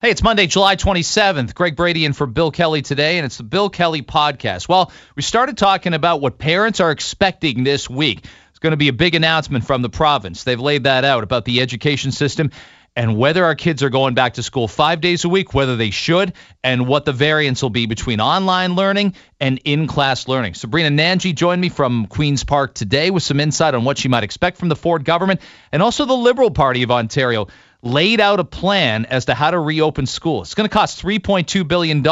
[0.00, 1.56] Hey, it's Monday, July 27th.
[1.56, 4.68] Greg Brady in for Bill Kelly today, and it's the Bill Kelly podcast.
[4.68, 8.24] Well, we started talking about what parents are expecting this week.
[8.50, 10.44] It's going to be a big announcement from the province.
[10.44, 12.52] They've laid that out about the education system
[12.94, 15.90] and whether our kids are going back to school five days a week, whether they
[15.90, 20.54] should, and what the variance will be between online learning and in class learning.
[20.54, 24.22] Sabrina Nanji joined me from Queen's Park today with some insight on what she might
[24.22, 25.40] expect from the Ford government
[25.72, 27.48] and also the Liberal Party of Ontario
[27.82, 30.48] laid out a plan as to how to reopen schools.
[30.48, 32.02] It's going to cost $3.2 billion.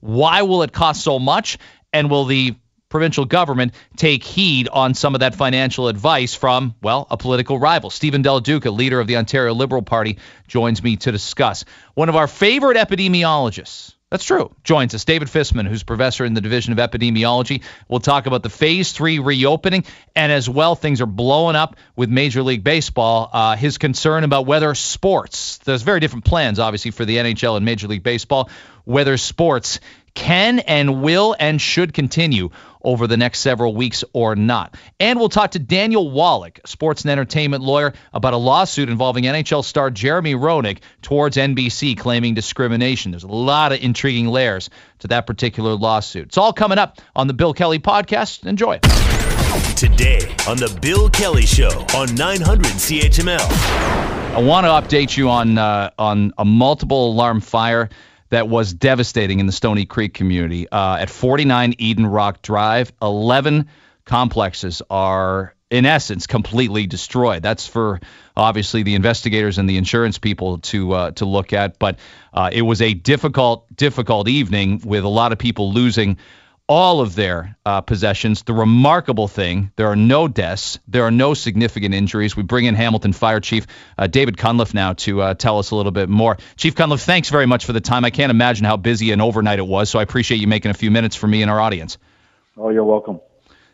[0.00, 1.58] Why will it cost so much?
[1.92, 2.56] And will the
[2.88, 7.90] provincial government take heed on some of that financial advice from, well, a political rival.
[7.90, 11.64] Steven Del Duca, leader of the Ontario Liberal Party, joins me to discuss.
[11.94, 14.54] One of our favorite epidemiologists, that's true.
[14.62, 17.62] Joins us David Fisman, who's professor in the Division of Epidemiology.
[17.88, 22.10] We'll talk about the Phase 3 reopening, and as well, things are blowing up with
[22.10, 23.30] Major League Baseball.
[23.32, 27.64] Uh, his concern about whether sports, there's very different plans, obviously, for the NHL and
[27.64, 28.50] Major League Baseball,
[28.84, 29.80] whether sports
[30.12, 32.50] can and will and should continue
[32.82, 34.76] over the next several weeks or not.
[35.00, 39.64] And we'll talk to Daniel Wallach, sports and entertainment lawyer, about a lawsuit involving NHL
[39.64, 43.12] star Jeremy Roenick towards NBC claiming discrimination.
[43.12, 46.28] There's a lot of intriguing layers to that particular lawsuit.
[46.28, 48.46] It's all coming up on the Bill Kelly podcast.
[48.46, 48.82] Enjoy it.
[49.76, 53.38] Today on the Bill Kelly Show on 900 CHML.
[54.32, 57.90] I want to update you on uh, on a multiple alarm fire
[58.32, 60.66] that was devastating in the Stoney Creek community.
[60.66, 63.68] Uh, at 49 Eden Rock Drive, 11
[64.06, 67.42] complexes are, in essence, completely destroyed.
[67.42, 68.00] That's for
[68.34, 71.78] obviously the investigators and the insurance people to uh, to look at.
[71.78, 71.98] But
[72.32, 76.16] uh, it was a difficult, difficult evening with a lot of people losing
[76.68, 78.42] all of their uh, possessions.
[78.42, 82.36] The remarkable thing, there are no deaths, there are no significant injuries.
[82.36, 83.66] We bring in Hamilton Fire Chief
[83.98, 86.38] uh, David Cunliffe now to uh, tell us a little bit more.
[86.56, 88.04] Chief Cunliffe, thanks very much for the time.
[88.04, 90.74] I can't imagine how busy and overnight it was, so I appreciate you making a
[90.74, 91.98] few minutes for me and our audience.
[92.56, 93.20] Oh, you're welcome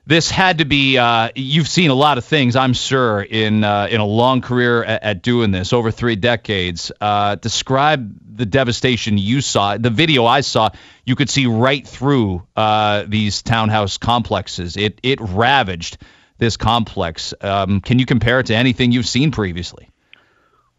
[0.09, 3.87] this had to be uh, you've seen a lot of things i'm sure in uh,
[3.91, 6.91] in a long career at, at, doing this over three decades.
[7.01, 10.71] Uh, describe the devastation you saw the video i saw
[11.05, 14.77] you could see right through uh, these townhouse complexes.
[14.77, 15.99] It it ravaged
[16.39, 17.35] this complex.
[17.41, 19.91] Um, can you compare it to anything you've seen previously?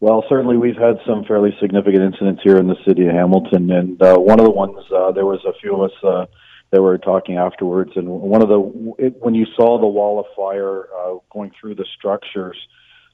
[0.00, 4.02] Well, certainly we've had some fairly significant incidents here in the city of Hamilton, and
[4.02, 6.28] uh, one of the ones uh, there was a few of us
[6.70, 7.92] that were talking afterwards.
[7.96, 11.74] And one of the it, when you saw the wall of fire uh, going through
[11.76, 12.56] the structures,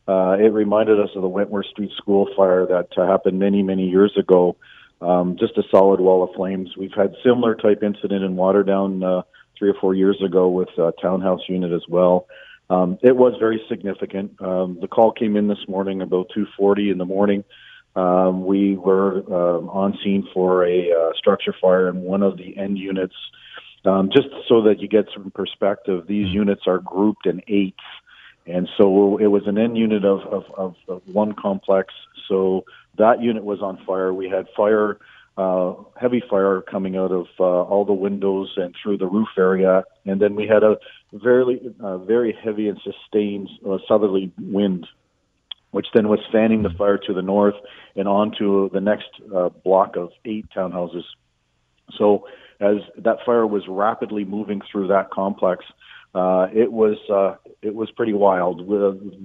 [0.08, 3.88] uh, it reminded us of the Wentworth Street School fire that uh, happened many many
[3.88, 4.56] years ago.
[5.00, 6.70] Um, just a solid wall of flames.
[6.76, 9.22] We've had similar type incident in Waterdown uh,
[9.58, 12.26] three or four years ago with a townhouse unit as well.
[12.70, 14.40] Um, it was very significant.
[14.40, 17.44] Um, the call came in this morning about 2:40 in the morning.
[17.94, 22.56] Um, we were uh, on scene for a uh, structure fire in one of the
[22.58, 23.14] end units
[23.86, 26.34] um, just so that you get some perspective, these mm-hmm.
[26.34, 27.84] units are grouped in eights.
[28.46, 31.92] And so it was an end unit of, of, of, of one complex.
[32.28, 32.64] So
[32.96, 34.14] that unit was on fire.
[34.14, 34.98] We had fire,
[35.36, 39.84] uh, heavy fire coming out of uh, all the windows and through the roof area.
[40.04, 40.76] And then we had a
[41.12, 44.86] very, uh, very heavy and sustained uh, southerly wind,
[45.72, 46.78] which then was fanning the mm-hmm.
[46.78, 47.56] fire to the north
[47.96, 51.04] and onto the next uh, block of eight townhouses.
[51.98, 52.28] So
[52.60, 55.64] as that fire was rapidly moving through that complex,
[56.14, 58.60] uh, it was uh, it was pretty wild.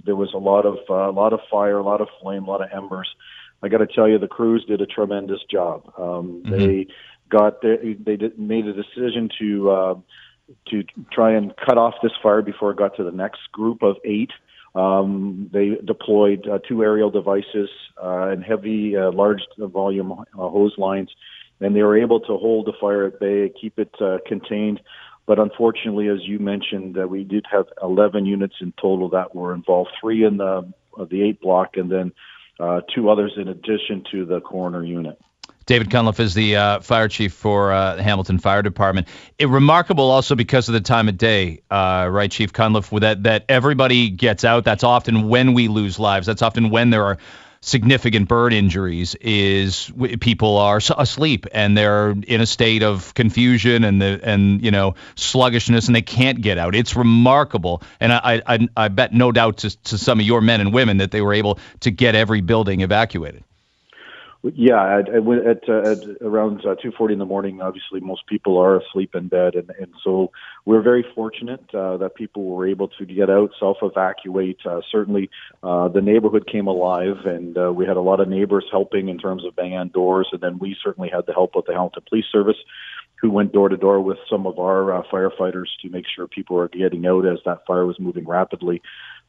[0.05, 2.51] There was a lot of uh, a lot of fire, a lot of flame, a
[2.51, 3.09] lot of embers.
[3.63, 5.85] I got to tell you, the crews did a tremendous job.
[5.97, 6.51] Um, mm-hmm.
[6.51, 6.87] They
[7.29, 9.95] got they, they did, made a decision to uh,
[10.69, 13.95] to try and cut off this fire before it got to the next group of
[14.03, 14.31] eight.
[14.73, 17.69] Um, they deployed uh, two aerial devices
[18.01, 21.09] uh, and heavy, uh, large volume uh, hose lines
[21.61, 24.81] and they were able to hold the fire at bay, keep it uh, contained.
[25.27, 29.53] But unfortunately, as you mentioned, uh, we did have 11 units in total that were
[29.53, 32.11] involved, three in the uh, the eight block, and then
[32.59, 35.17] uh, two others in addition to the coroner unit.
[35.65, 39.07] David Cunliffe is the uh, fire chief for uh, the Hamilton Fire Department.
[39.39, 43.45] It remarkable also because of the time of day, uh, right, Chief Cunliffe, that that
[43.47, 44.65] everybody gets out.
[44.65, 46.27] That's often when we lose lives.
[46.27, 47.17] That's often when there are
[47.63, 54.01] significant burn injuries is people are asleep and they're in a state of confusion and
[54.01, 56.75] the and you know sluggishness and they can't get out.
[56.75, 60.59] It's remarkable, and I I, I bet no doubt to, to some of your men
[60.61, 63.43] and women that they were able to get every building evacuated.
[64.43, 68.77] Yeah, at, at, uh, at around uh, 2:40 in the morning, obviously most people are
[68.77, 70.31] asleep in bed, and, and so
[70.65, 74.57] we're very fortunate uh, that people were able to get out, self-evacuate.
[74.65, 75.29] Uh, certainly,
[75.61, 79.19] uh, the neighborhood came alive, and uh, we had a lot of neighbors helping in
[79.19, 82.01] terms of banging on doors, and then we certainly had the help of the Hamilton
[82.09, 82.57] Police Service,
[83.21, 86.55] who went door to door with some of our uh, firefighters to make sure people
[86.55, 88.81] were getting out as that fire was moving rapidly.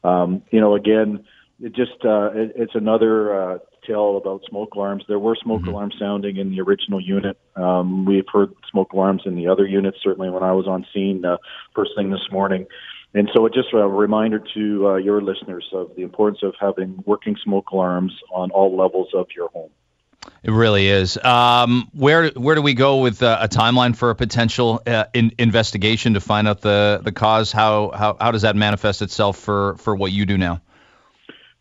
[0.03, 1.23] Um, you know, again
[1.63, 3.57] it just uh, it, it's another uh,
[3.87, 5.05] tale about smoke alarms.
[5.07, 5.69] There were smoke mm-hmm.
[5.69, 7.37] alarms sounding in the original unit.
[7.55, 9.97] Um, we've heard smoke alarms in the other units.
[10.03, 11.37] Certainly, when I was on scene uh,
[11.73, 12.67] first thing this morning.
[13.15, 17.01] And so, it just a reminder to uh, your listeners of the importance of having
[17.05, 19.69] working smoke alarms on all levels of your home.
[20.41, 21.17] It really is.
[21.23, 25.31] Um, where where do we go with uh, a timeline for a potential uh, in,
[25.37, 27.53] investigation to find out the, the cause?
[27.53, 30.61] How, how how does that manifest itself for, for what you do now?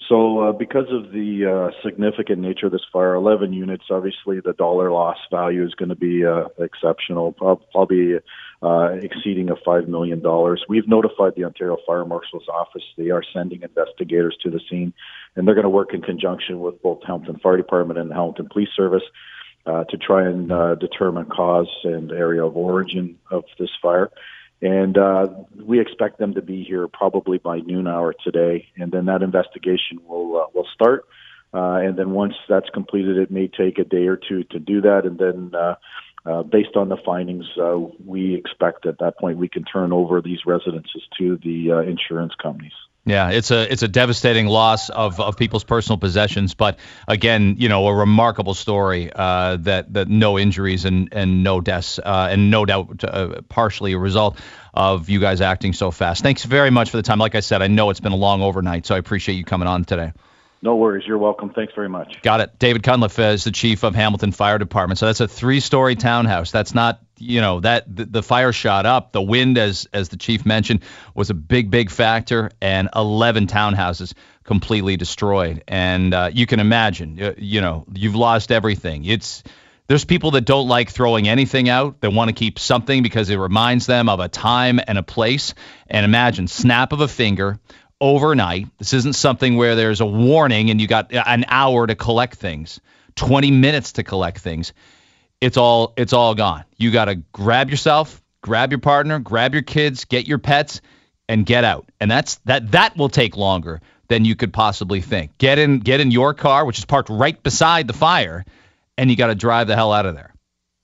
[0.09, 4.53] So, uh, because of the uh, significant nature of this fire, 11 units, obviously the
[4.53, 8.17] dollar loss value is going to be uh, exceptional, probably
[8.63, 10.23] uh, exceeding a $5 million.
[10.69, 12.83] We've notified the Ontario Fire Marshal's office.
[12.97, 14.93] They are sending investigators to the scene,
[15.37, 18.49] and they're going to work in conjunction with both Hamilton Fire Department and the Hamilton
[18.53, 19.05] Police Service
[19.67, 24.11] uh, to try and uh, determine cause and area of origin of this fire
[24.63, 25.27] and uh,
[25.63, 29.99] we expect them to be here probably by noon hour today, and then that investigation
[30.07, 31.05] will uh, will start.
[31.53, 34.81] Uh, and then once that's completed, it may take a day or two to do
[34.81, 35.53] that, and then.
[35.55, 35.75] Uh,
[36.25, 37.77] uh, based on the findings, uh,
[38.07, 42.33] we expect at that point we can turn over these residences to the uh, insurance
[42.41, 42.71] companies.
[43.05, 46.79] Yeah, it's a it's a devastating loss of, of people's personal possessions, but
[47.09, 51.99] again, you know, a remarkable story uh, that that no injuries and and no deaths,
[51.99, 54.39] uh, and no doubt uh, partially a result
[54.73, 56.23] of you guys acting so fast.
[56.23, 57.19] Thanks very much for the time.
[57.19, 59.67] Like I said, I know it's been a long overnight, so I appreciate you coming
[59.67, 60.13] on today.
[60.65, 61.05] No worries.
[61.05, 61.51] You're welcome.
[61.51, 62.23] Thanks very much.
[62.23, 62.57] Got it.
[62.61, 64.97] David Cunliffe is the chief of Hamilton Fire Department.
[64.97, 66.53] So that's a three-story townhouse.
[66.53, 69.11] That's not, you know, that the, the, fire shot up.
[69.11, 70.85] The wind, as as the chief mentioned,
[71.17, 74.15] was a big, big factor, and 11 townhouses
[74.45, 75.65] completely destroyed.
[75.67, 79.05] And uh, you can imagine, you, you know, you've lost everything.
[79.05, 79.43] It's
[79.89, 82.01] there's people that don't like throwing anything out.
[82.01, 85.55] They want to keep something because it reminds them of a time and a place.
[85.89, 87.59] And imagine, snap of a finger,
[88.03, 88.67] overnight.
[88.79, 92.81] This isn't something where there's a warning and you got an hour to collect things,
[93.15, 94.73] 20 minutes to collect things.
[95.41, 96.65] It's all it's all gone.
[96.77, 100.81] You got to grab yourself, grab your partner, grab your kids, get your pets
[101.29, 101.89] and get out.
[102.01, 105.39] And that's that that will take longer than you could possibly think.
[105.39, 108.45] Get in get in your car which is parked right beside the fire
[108.99, 110.35] and you got to drive the hell out of there.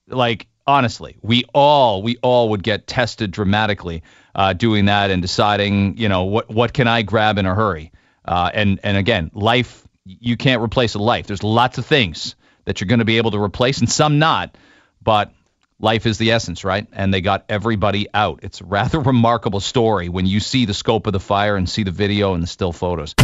[0.07, 4.05] Like honestly, we all we all would get tested dramatically
[4.35, 7.93] uh, doing that and deciding, you know, what what can I grab in a hurry?
[8.25, 11.27] Uh, and and again, life you can't replace a life.
[11.27, 12.35] There's lots of things
[12.65, 14.57] that you're going to be able to replace and some not,
[15.03, 15.33] but
[15.81, 16.87] life is the essence, right?
[16.93, 18.41] And they got everybody out.
[18.43, 21.85] It's a rather remarkable story when you see the scope of the fire and see
[21.85, 23.15] the video and the still photos.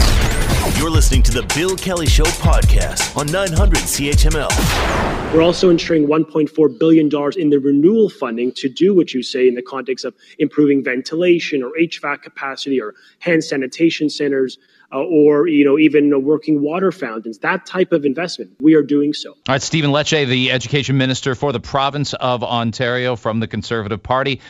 [0.79, 5.35] You're listening to the Bill Kelly Show podcast on 900 CHML.
[5.35, 7.07] We're also ensuring $1.4 billion
[7.37, 11.63] in the renewal funding to do what you say in the context of improving ventilation
[11.63, 14.59] or HVAC capacity or hand sanitation centers.
[14.93, 18.83] Uh, or you know even uh, working water fountains that type of investment we are
[18.83, 23.41] doing so all right stephen lecce the education minister for the province of ontario from
[23.41, 24.41] the conservative party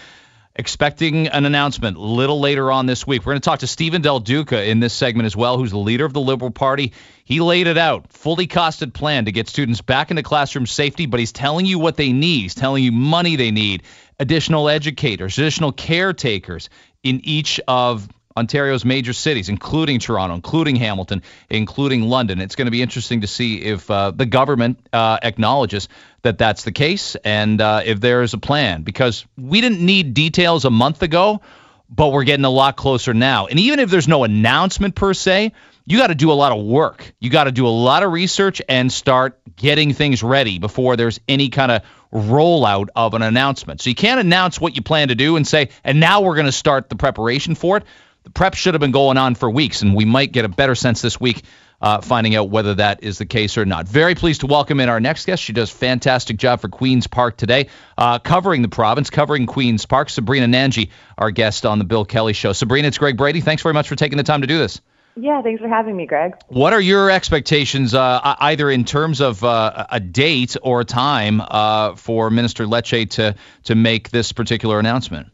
[0.56, 3.22] expecting an announcement a little later on this week.
[3.22, 5.78] We're going to talk to Steven Del Duca in this segment as well, who's the
[5.78, 6.92] leader of the Liberal Party.
[7.24, 11.18] He laid it out, fully costed plan to get students back into classroom safety, but
[11.18, 12.42] he's telling you what they need.
[12.42, 13.82] He's telling you money they need,
[14.20, 16.68] additional educators, additional caretakers
[17.02, 22.40] in each of Ontario's major cities, including Toronto, including Hamilton, including London.
[22.40, 25.88] It's going to be interesting to see if uh, the government uh, acknowledges
[26.22, 30.14] that that's the case and uh, if there is a plan, because we didn't need
[30.14, 31.42] details a month ago,
[31.88, 33.46] but we're getting a lot closer now.
[33.46, 35.52] And even if there's no announcement per se,
[35.86, 37.14] you got to do a lot of work.
[37.20, 41.20] You got to do a lot of research and start getting things ready before there's
[41.28, 43.80] any kind of rollout of an announcement.
[43.80, 46.46] So you can't announce what you plan to do and say, and now we're going
[46.46, 47.84] to start the preparation for it
[48.24, 50.74] the prep should have been going on for weeks, and we might get a better
[50.74, 51.44] sense this week
[51.80, 53.86] uh, finding out whether that is the case or not.
[53.86, 55.42] Very pleased to welcome in our next guest.
[55.42, 60.08] She does fantastic job for Queens Park today, uh, covering the province, covering Queens Park.
[60.08, 62.54] Sabrina Nanji, our guest on the Bill Kelly Show.
[62.54, 63.42] Sabrina, it's Greg Brady.
[63.42, 64.80] Thanks very much for taking the time to do this.
[65.16, 66.32] Yeah, thanks for having me, Greg.
[66.48, 71.40] What are your expectations, uh, either in terms of uh, a date or a time,
[71.40, 75.28] uh, for Minister Lecce to to make this particular announcement?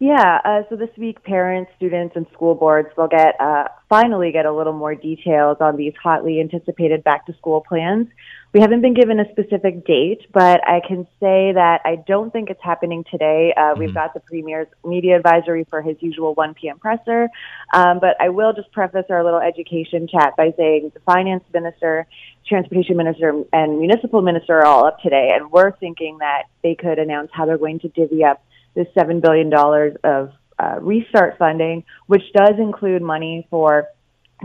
[0.00, 4.44] Yeah, uh, so this week, parents, students, and school boards will get uh, finally get
[4.44, 8.08] a little more details on these hotly anticipated back to school plans.
[8.52, 12.50] We haven't been given a specific date, but I can say that I don't think
[12.50, 13.54] it's happening today.
[13.56, 13.80] Uh, mm-hmm.
[13.80, 16.78] We've got the premier's media advisory for his usual 1 p.m.
[16.78, 17.28] presser,
[17.72, 22.06] um, but I will just preface our little education chat by saying the finance minister,
[22.48, 26.98] transportation minister, and municipal minister are all up today, and we're thinking that they could
[26.98, 28.42] announce how they're going to divvy up
[28.74, 29.52] this $7 billion
[30.04, 33.88] of uh, restart funding, which does include money for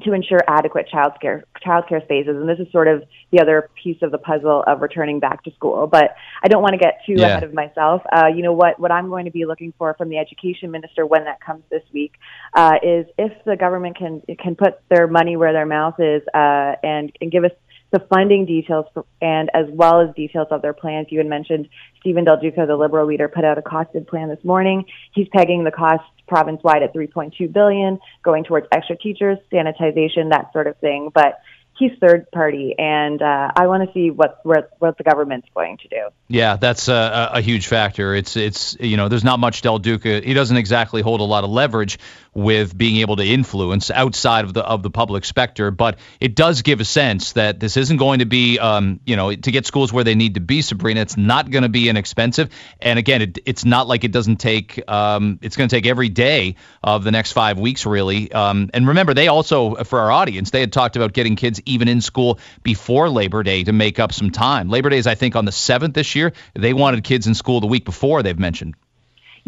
[0.03, 2.35] to ensure adequate child care child care spaces.
[2.35, 5.51] And this is sort of the other piece of the puzzle of returning back to
[5.51, 5.87] school.
[5.87, 7.27] But i don't want to get too yeah.
[7.27, 8.01] ahead of myself.
[8.15, 11.05] Uh, you know what what i'm going to be looking for from the education minister
[11.05, 12.13] when that comes this week
[12.53, 16.75] uh, is if the government can can put their money where their mouth is uh,
[16.83, 17.51] and and give us
[17.91, 21.07] the funding details for, and as well as details of their plans.
[21.09, 21.69] You had mentioned
[21.99, 24.85] Steven Del Duca, the Liberal leader, put out a costed plan this morning.
[25.13, 30.67] He's pegging the cost province-wide at 3.2 billion, going towards extra teachers, sanitization, that sort
[30.67, 31.09] of thing.
[31.13, 31.39] But
[31.79, 35.77] he's third party, and uh, I want to see what, what what the government's going
[35.77, 36.09] to do.
[36.27, 38.13] Yeah, that's a, a huge factor.
[38.13, 40.21] It's it's you know there's not much Del Duca.
[40.21, 41.97] He doesn't exactly hold a lot of leverage
[42.33, 46.61] with being able to influence outside of the of the public specter, but it does
[46.61, 49.91] give a sense that this isn't going to be um, you know to get schools
[49.91, 50.61] where they need to be.
[50.61, 54.37] Sabrina, it's not going to be inexpensive, and again, it, it's not like it doesn't
[54.37, 54.81] take.
[54.89, 58.31] Um, it's going to take every day of the next five weeks really.
[58.31, 61.87] Um, and remember, they also for our audience, they had talked about getting kids even
[61.87, 64.69] in school before Labor Day to make up some time.
[64.69, 66.33] Labor Day is, I think, on the 7th this year.
[66.53, 68.75] They wanted kids in school the week before, they've mentioned.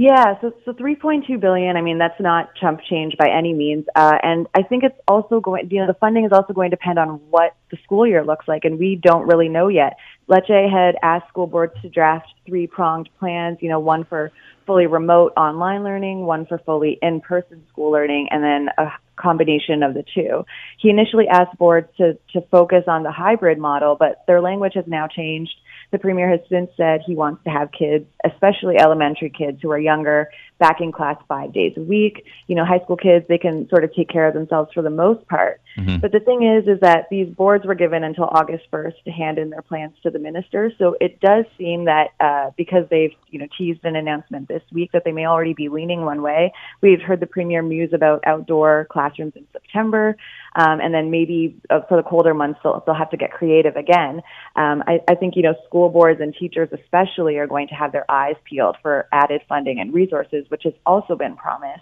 [0.01, 1.77] Yeah, so so 3.2 billion.
[1.77, 5.39] I mean, that's not chump change by any means, uh, and I think it's also
[5.39, 5.69] going.
[5.69, 8.47] You know, the funding is also going to depend on what the school year looks
[8.47, 9.97] like, and we don't really know yet.
[10.27, 13.59] Lecce had asked school boards to draft three pronged plans.
[13.61, 14.31] You know, one for
[14.65, 19.83] fully remote online learning, one for fully in person school learning, and then a combination
[19.83, 20.45] of the two.
[20.79, 24.85] He initially asked boards to, to focus on the hybrid model, but their language has
[24.87, 25.53] now changed.
[25.91, 29.79] The premier has since said he wants to have kids, especially elementary kids who are
[29.79, 30.29] younger,
[30.61, 32.23] back in class five days a week.
[32.45, 34.91] You know, high school kids, they can sort of take care of themselves for the
[34.91, 35.59] most part.
[35.75, 35.97] Mm-hmm.
[35.97, 39.39] But the thing is, is that these boards were given until August 1st to hand
[39.39, 40.71] in their plans to the minister.
[40.77, 44.91] So it does seem that uh, because they've, you know, teased an announcement this week
[44.91, 46.53] that they may already be leaning one way.
[46.81, 50.15] We've heard the premier muse about outdoor classrooms in September.
[50.55, 53.77] Um, and then maybe uh, for the colder months, they'll, they'll have to get creative
[53.77, 54.21] again.
[54.55, 57.93] Um, I, I think, you know, school boards and teachers especially are going to have
[57.93, 61.81] their eyes peeled for added funding and resources which has also been promised.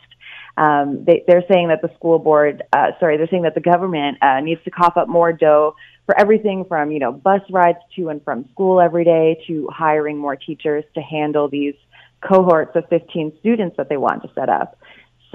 [0.58, 4.18] Um, they, are saying that the school board, uh, sorry, they're saying that the government
[4.22, 8.10] uh, needs to cough up more dough for everything from you know bus rides to
[8.10, 11.76] and from school every day to hiring more teachers to handle these
[12.28, 14.78] cohorts of 15 students that they want to set up.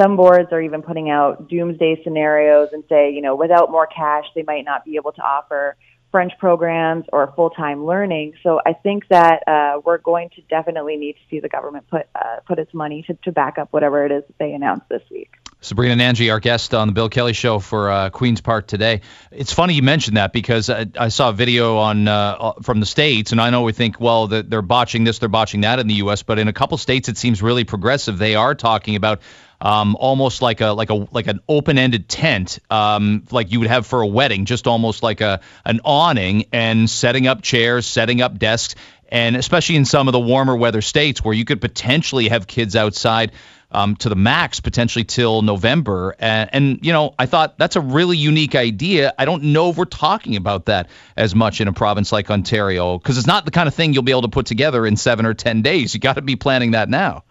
[0.00, 4.24] Some boards are even putting out doomsday scenarios and say, you know, without more cash,
[4.34, 5.76] they might not be able to offer
[6.14, 8.34] French programs or full time learning.
[8.44, 12.06] So I think that uh, we're going to definitely need to see the government put
[12.14, 15.02] uh, put its money to, to back up whatever it is that they announced this
[15.10, 15.34] week.
[15.60, 19.00] Sabrina Nanji, our guest on the Bill Kelly Show for uh, Queens Park today.
[19.32, 22.86] It's funny you mentioned that because I, I saw a video on uh, from the
[22.86, 25.88] states, and I know we think, well, that they're botching this, they're botching that in
[25.88, 28.18] the U.S., but in a couple states it seems really progressive.
[28.18, 29.20] They are talking about
[29.64, 33.86] um, almost like a like a like an open-ended tent, um, like you would have
[33.86, 38.38] for a wedding, just almost like a an awning, and setting up chairs, setting up
[38.38, 38.74] desks,
[39.08, 42.76] and especially in some of the warmer weather states where you could potentially have kids
[42.76, 43.32] outside.
[43.72, 46.14] Um, to the max potentially till November.
[46.20, 49.12] And, and, you know, I thought that's a really unique idea.
[49.18, 52.96] I don't know if we're talking about that as much in a province like Ontario
[52.96, 55.26] because it's not the kind of thing you'll be able to put together in seven
[55.26, 55.92] or 10 days.
[55.92, 57.24] You got to be planning that now.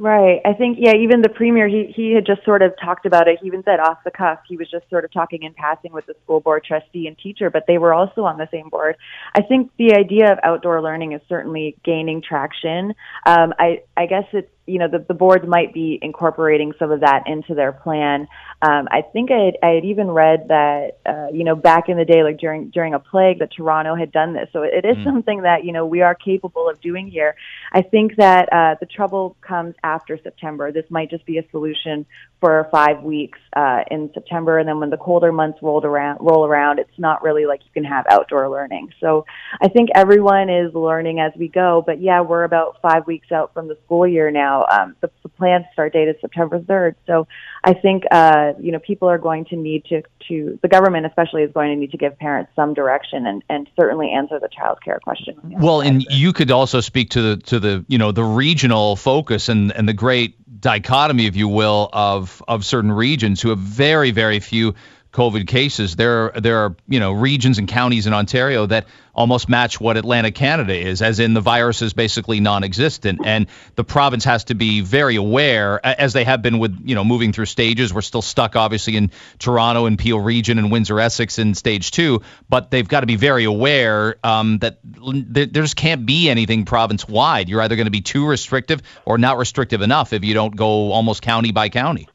[0.00, 0.40] Right.
[0.44, 3.40] I think yeah, even the premier he he had just sort of talked about it.
[3.40, 6.06] He even said off the cuff he was just sort of talking in passing with
[6.06, 8.96] the school board trustee and teacher, but they were also on the same board.
[9.34, 12.94] I think the idea of outdoor learning is certainly gaining traction.
[13.26, 17.00] Um, I I guess it's you know, the, the boards might be incorporating some of
[17.00, 18.28] that into their plan.
[18.60, 21.96] Um, I think I had, I had even read that, uh, you know, back in
[21.96, 24.48] the day, like during during a plague, that Toronto had done this.
[24.52, 25.04] So it is mm.
[25.04, 27.34] something that you know we are capable of doing here.
[27.72, 30.72] I think that uh, the trouble comes after September.
[30.72, 32.04] This might just be a solution
[32.40, 36.46] for five weeks uh, in September, and then when the colder months rolled around, roll
[36.46, 38.92] around, it's not really like you can have outdoor learning.
[39.00, 39.24] So
[39.60, 41.82] I think everyone is learning as we go.
[41.84, 44.57] But yeah, we're about five weeks out from the school year now.
[44.70, 46.94] Um, the, the planned start date is September 3rd.
[47.06, 47.26] So
[47.64, 51.42] I think uh, you know people are going to need to to the government especially
[51.42, 54.78] is going to need to give parents some direction and, and certainly answer the child
[54.82, 55.36] care question.
[55.44, 59.48] Well, and you could also speak to the to the you know the regional focus
[59.48, 64.10] and and the great dichotomy, if you will, of of certain regions who have very
[64.10, 64.74] very few
[65.12, 65.96] COVID cases.
[65.96, 68.86] There, there are you know regions and counties in Ontario that
[69.18, 73.82] almost match what Atlantic, Canada is, as in the virus is basically non-existent, and the
[73.82, 77.46] province has to be very aware, as they have been with you know moving through
[77.46, 77.92] stages.
[77.92, 79.10] We're still stuck, obviously, in
[79.40, 83.16] Toronto and Peel Region and Windsor Essex in stage two, but they've got to be
[83.16, 87.48] very aware um, that there just can't be anything province-wide.
[87.48, 90.92] You're either going to be too restrictive or not restrictive enough if you don't go
[90.92, 92.08] almost county by county.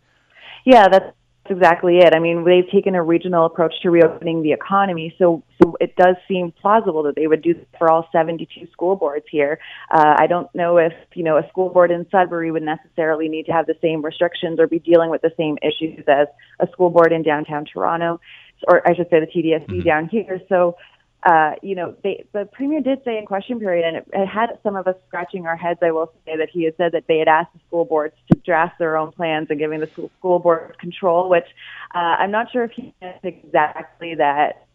[0.64, 1.12] Yeah, that's
[1.44, 2.14] that's exactly it.
[2.16, 6.16] I mean, they've taken a regional approach to reopening the economy, so so it does
[6.28, 9.60] seem plausible that they would do for all 72 school boards here.
[9.92, 13.46] Uh, I don't know if you know a school board in Sudbury would necessarily need
[13.48, 16.28] to have the same restrictions or be dealing with the same issues as
[16.60, 18.22] a school board in downtown Toronto,
[18.68, 19.82] or I should say the TDSB mm-hmm.
[19.82, 20.42] down here.
[20.48, 20.78] So
[21.26, 24.48] uh, you know, they, the premier did say in question period, and it, it had
[24.62, 25.80] some of us scratching our heads.
[25.82, 28.40] I will say that he had said that they had asked the school boards to
[28.40, 31.48] draft their own plans and giving the school, school board control, which
[31.96, 34.66] uh, I'm not sure if he meant exactly that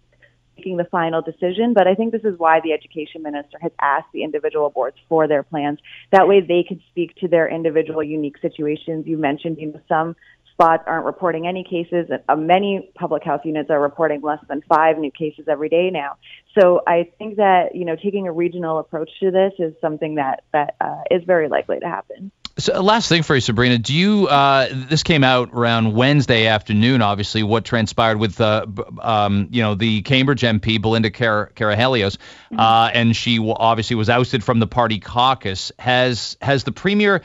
[0.57, 4.09] making the final decision, but I think this is why the education minister has asked
[4.13, 5.79] the individual boards for their plans.
[6.11, 9.07] That way they can speak to their individual unique situations.
[9.07, 10.17] You mentioned, you know, some
[10.59, 12.11] spots aren't reporting any cases.
[12.29, 16.17] Uh, many public health units are reporting less than five new cases every day now.
[16.59, 20.43] So I think that you know taking a regional approach to this is something that
[20.53, 22.33] that uh, is very likely to happen.
[22.59, 23.79] So, last thing for you, Sabrina.
[23.79, 24.27] Do you?
[24.27, 27.03] Uh, this came out around Wednesday afternoon.
[27.03, 28.67] Obviously, what transpired with, uh,
[29.01, 32.59] um, you know, the Cambridge MP Belinda Car- Karahalios, mm-hmm.
[32.59, 35.71] uh, and she obviously was ousted from the party caucus.
[35.79, 37.23] Has has the premier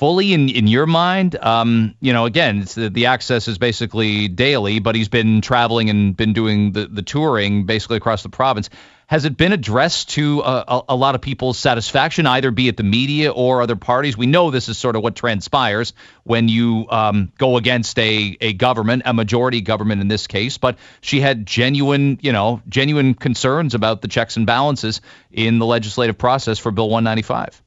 [0.00, 1.36] fully in in your mind?
[1.36, 6.16] Um, you know, again, the, the, access is basically daily, but he's been traveling and
[6.16, 8.70] been doing the, the touring basically across the province.
[9.08, 12.82] Has it been addressed to a, a, lot of people's satisfaction, either be it the
[12.82, 14.16] media or other parties?
[14.16, 15.92] We know this is sort of what transpires
[16.24, 20.56] when you um, go against a, a government, a majority government in this case.
[20.56, 25.66] But she had genuine, you know, genuine concerns about the checks and balances in the
[25.66, 27.60] legislative process for Bill 195.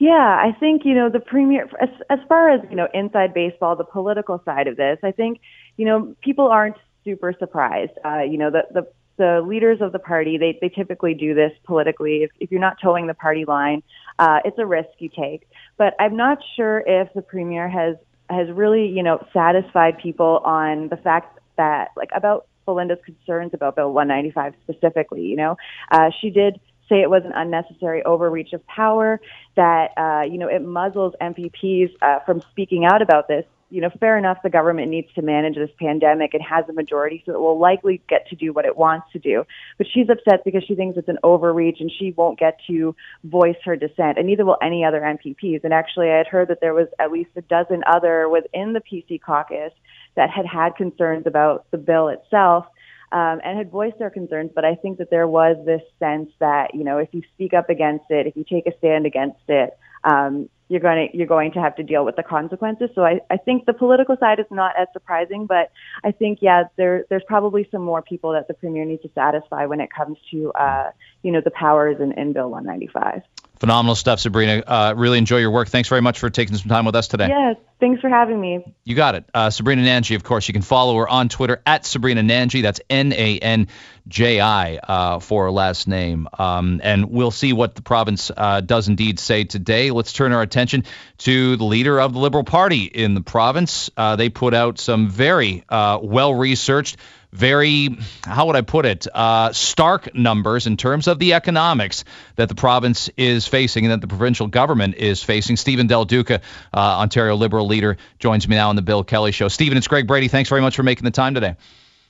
[0.00, 3.76] Yeah, I think, you know, the premier, as, as far as, you know, inside baseball,
[3.76, 5.40] the political side of this, I think,
[5.76, 7.92] you know, people aren't super surprised.
[8.02, 8.88] Uh, you know, the, the,
[9.18, 12.22] the leaders of the party, they, they typically do this politically.
[12.22, 13.82] If, if you're not toeing the party line,
[14.18, 15.46] uh, it's a risk you take.
[15.76, 17.96] But I'm not sure if the premier has,
[18.30, 23.76] has really, you know, satisfied people on the fact that, like, about Belinda's concerns about
[23.76, 25.58] Bill 195 specifically, you know,
[25.90, 26.58] uh, she did
[26.90, 29.20] say it was an unnecessary overreach of power,
[29.56, 33.44] that, uh, you know, it muzzles MPPs uh, from speaking out about this.
[33.72, 37.22] You know, fair enough, the government needs to manage this pandemic and has a majority,
[37.24, 39.44] so it will likely get to do what it wants to do.
[39.78, 43.54] But she's upset because she thinks it's an overreach and she won't get to voice
[43.64, 45.62] her dissent, and neither will any other MPPs.
[45.62, 48.80] And actually, I had heard that there was at least a dozen other within the
[48.80, 49.72] PC caucus
[50.16, 52.66] that had had concerns about the bill itself
[53.12, 54.50] um, and had voiced their concerns.
[54.54, 57.70] But I think that there was this sense that you know if you speak up
[57.70, 61.50] against it, if you take a stand against it, um, you're going to you're going
[61.52, 62.90] to have to deal with the consequences.
[62.94, 65.72] So I, I think the political side is not as surprising, but
[66.04, 69.66] I think yeah, there there's probably some more people that the premier needs to satisfy
[69.66, 70.92] when it comes to uh,
[71.22, 73.22] you know the powers in, in Bill 195.
[73.60, 74.62] Phenomenal stuff, Sabrina.
[74.66, 75.68] Uh, really enjoy your work.
[75.68, 77.28] Thanks very much for taking some time with us today.
[77.28, 78.74] Yes, thanks for having me.
[78.84, 79.26] You got it.
[79.34, 80.48] Uh, Sabrina Nanji, of course.
[80.48, 82.62] You can follow her on Twitter at Sabrina Nanji.
[82.62, 83.68] That's N A N
[84.08, 86.26] J I uh, for her last name.
[86.38, 89.90] Um, and we'll see what the province uh, does indeed say today.
[89.90, 90.84] Let's turn our attention
[91.18, 93.90] to the leader of the Liberal Party in the province.
[93.94, 96.96] Uh, they put out some very uh, well researched
[97.32, 102.04] very, how would I put it, uh, stark numbers in terms of the economics
[102.36, 105.56] that the province is facing and that the provincial government is facing.
[105.56, 106.40] Steven Del Duca,
[106.74, 109.48] uh, Ontario Liberal leader, joins me now on the Bill Kelly Show.
[109.48, 110.28] Steven, it's Greg Brady.
[110.28, 111.56] Thanks very much for making the time today.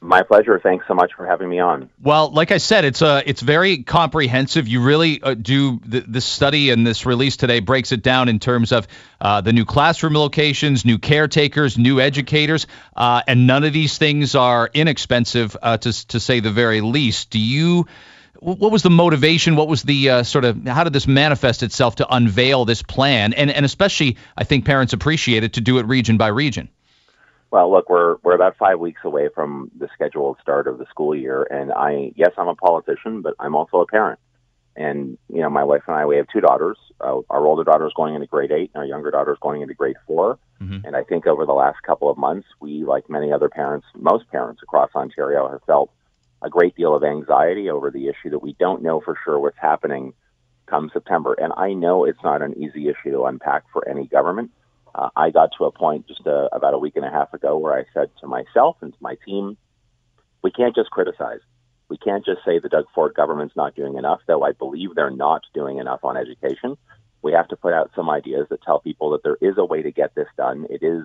[0.02, 0.58] My pleasure.
[0.58, 1.90] Thanks so much for having me on.
[2.02, 4.66] Well, like I said, it's a uh, it's very comprehensive.
[4.66, 8.38] You really uh, do th- this study and this release today breaks it down in
[8.38, 8.88] terms of
[9.20, 14.34] uh, the new classroom locations, new caretakers, new educators, uh, and none of these things
[14.34, 17.28] are inexpensive uh, to to say the very least.
[17.28, 17.86] Do you?
[18.38, 19.54] What was the motivation?
[19.54, 23.34] What was the uh, sort of how did this manifest itself to unveil this plan?
[23.34, 26.70] And and especially, I think parents appreciate it to do it region by region.
[27.50, 31.14] Well, look, we're we're about five weeks away from the scheduled start of the school
[31.14, 34.20] year, and I yes, I'm a politician, but I'm also a parent.
[34.76, 36.78] And you know, my wife and I, we have two daughters.
[37.00, 39.62] Uh, our older daughter is going into grade eight, and our younger daughter is going
[39.62, 40.86] into grade 4 mm-hmm.
[40.86, 44.28] And I think over the last couple of months, we, like many other parents, most
[44.30, 45.90] parents across Ontario, have felt
[46.42, 49.58] a great deal of anxiety over the issue that we don't know for sure what's
[49.58, 50.12] happening
[50.66, 51.34] come September.
[51.34, 54.50] And I know it's not an easy issue to unpack for any government.
[55.00, 57.56] Uh, I got to a point just uh, about a week and a half ago
[57.56, 59.56] where I said to myself and to my team,
[60.42, 61.40] we can't just criticize.
[61.88, 65.10] We can't just say the Doug Ford government's not doing enough, though I believe they're
[65.10, 66.76] not doing enough on education.
[67.22, 69.82] We have to put out some ideas that tell people that there is a way
[69.82, 70.66] to get this done.
[70.70, 71.04] It is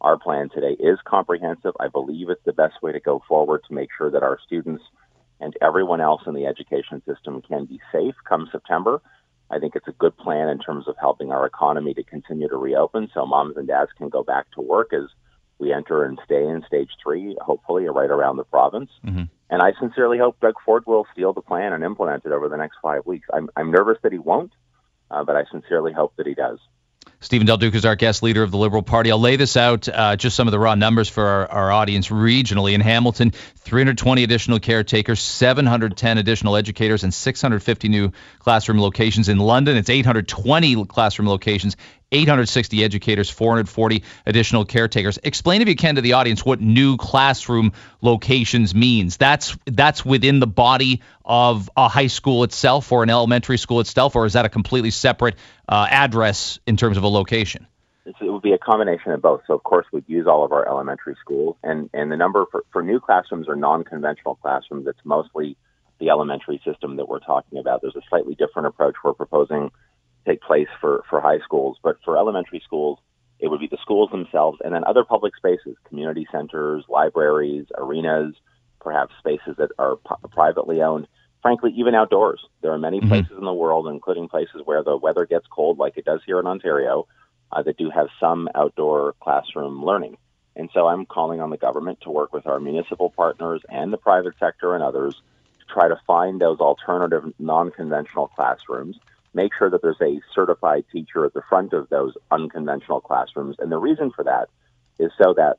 [0.00, 1.72] our plan today is comprehensive.
[1.80, 4.82] I believe it's the best way to go forward to make sure that our students
[5.40, 9.00] and everyone else in the education system can be safe come September.
[9.50, 12.56] I think it's a good plan in terms of helping our economy to continue to
[12.56, 15.04] reopen so moms and dads can go back to work as
[15.58, 18.90] we enter and stay in stage three, hopefully right around the province.
[19.04, 19.24] Mm-hmm.
[19.50, 22.56] And I sincerely hope Doug Ford will steal the plan and implement it over the
[22.56, 23.28] next five weeks.
[23.32, 24.52] I'm, I'm nervous that he won't,
[25.10, 26.58] uh, but I sincerely hope that he does.
[27.20, 29.10] Steven Del Duca is our guest leader of the Liberal Party.
[29.10, 32.08] I'll lay this out, uh, just some of the raw numbers for our, our, audience
[32.08, 32.74] regionally.
[32.74, 39.30] In Hamilton, 320 additional caretakers, 710 additional educators, and 650 new classroom locations.
[39.30, 41.76] In London, it's 820 classroom locations
[42.14, 45.18] 860 educators, 440 additional caretakers.
[45.22, 49.16] Explain, if you can, to the audience what new classroom locations means.
[49.16, 54.14] That's that's within the body of a high school itself or an elementary school itself,
[54.14, 55.34] or is that a completely separate
[55.68, 57.66] uh, address in terms of a location?
[58.06, 59.42] It would be a combination of both.
[59.46, 62.64] So, of course, we'd use all of our elementary schools, and, and the number for,
[62.70, 65.56] for new classrooms or non conventional classrooms, it's mostly
[65.98, 67.80] the elementary system that we're talking about.
[67.80, 69.70] There's a slightly different approach we're proposing
[70.26, 72.98] take place for, for high schools, but for elementary schools,
[73.38, 78.34] it would be the schools themselves and then other public spaces, community centers, libraries, arenas,
[78.80, 81.06] perhaps spaces that are p- privately owned.
[81.42, 82.40] Frankly, even outdoors.
[82.62, 83.08] There are many mm-hmm.
[83.08, 86.40] places in the world, including places where the weather gets cold, like it does here
[86.40, 87.06] in Ontario,
[87.52, 90.16] uh, that do have some outdoor classroom learning.
[90.56, 93.98] And so I'm calling on the government to work with our municipal partners and the
[93.98, 95.14] private sector and others
[95.58, 98.96] to try to find those alternative, non conventional classrooms
[99.34, 103.56] make sure that there's a certified teacher at the front of those unconventional classrooms.
[103.58, 104.48] And the reason for that
[104.98, 105.56] is so that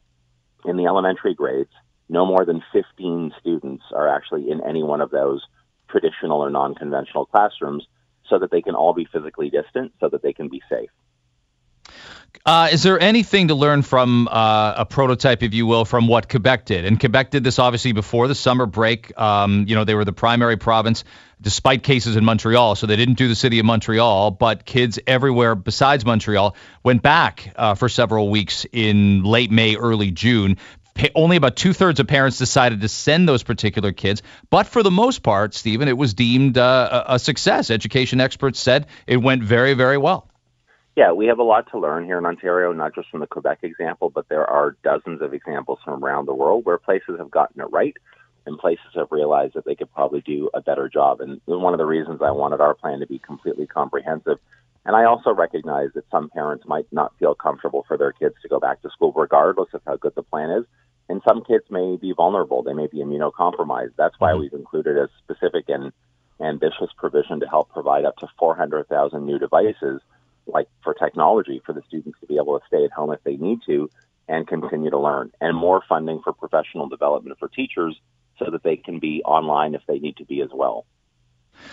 [0.65, 1.71] in the elementary grades,
[2.09, 5.43] no more than 15 students are actually in any one of those
[5.89, 7.85] traditional or non conventional classrooms
[8.29, 10.89] so that they can all be physically distant so that they can be safe.
[12.45, 16.29] Uh, is there anything to learn from uh, a prototype, if you will, from what
[16.29, 16.85] Quebec did?
[16.85, 19.17] And Quebec did this obviously before the summer break.
[19.19, 21.03] Um, you know, they were the primary province
[21.41, 22.75] despite cases in Montreal.
[22.75, 27.51] So they didn't do the city of Montreal, but kids everywhere besides Montreal went back
[27.55, 30.57] uh, for several weeks in late May, early June.
[31.15, 34.21] only about two thirds of parents decided to send those particular kids.
[34.49, 37.69] But for the most part, Steven, it was deemed uh, a success.
[37.69, 40.29] Education experts said it went very, very well.
[40.95, 43.59] Yeah, we have a lot to learn here in Ontario, not just from the Quebec
[43.63, 47.61] example, but there are dozens of examples from around the world where places have gotten
[47.61, 47.95] it right
[48.45, 51.19] and places have realized that they could probably do a better job.
[51.19, 54.37] And one of the reasons I wanted our plan to be completely comprehensive.
[54.85, 58.47] And I also recognize that some parents might not feel comfortable for their kids to
[58.47, 60.65] go back to school, regardless of how good the plan is.
[61.09, 63.93] And some kids may be vulnerable; they may be immunocompromised.
[63.97, 64.41] That's why mm-hmm.
[64.41, 65.91] we've included a specific and
[66.39, 70.01] ambitious provision to help provide up to 400,000 new devices
[70.47, 73.35] like for technology for the students to be able to stay at home if they
[73.37, 73.89] need to
[74.27, 77.99] and continue to learn and more funding for professional development for teachers
[78.39, 80.85] so that they can be online if they need to be as well.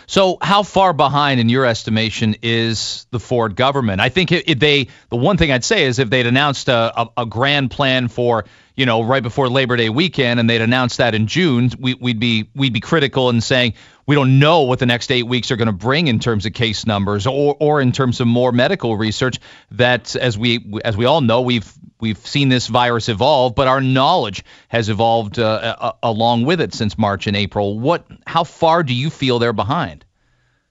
[0.06, 4.00] So, how far behind, in your estimation, is the Ford government?
[4.00, 7.08] I think if they, the one thing I'd say is if they'd announced a, a,
[7.18, 8.44] a, grand plan for,
[8.76, 12.20] you know, right before Labor Day weekend, and they'd announced that in June, we, would
[12.20, 13.74] be we'd be critical in saying
[14.06, 16.52] we don't know what the next eight weeks are going to bring in terms of
[16.52, 19.38] case numbers or or in terms of more medical research.
[19.70, 23.80] That, as we as we all know, we've we've seen this virus evolve, but our
[23.80, 27.78] knowledge has evolved uh, a, along with it since March and April.
[27.78, 30.04] What, how far do you feel they're behind?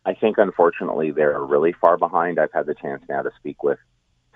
[0.05, 2.39] I think, unfortunately, they're really far behind.
[2.39, 3.79] I've had the chance now to speak with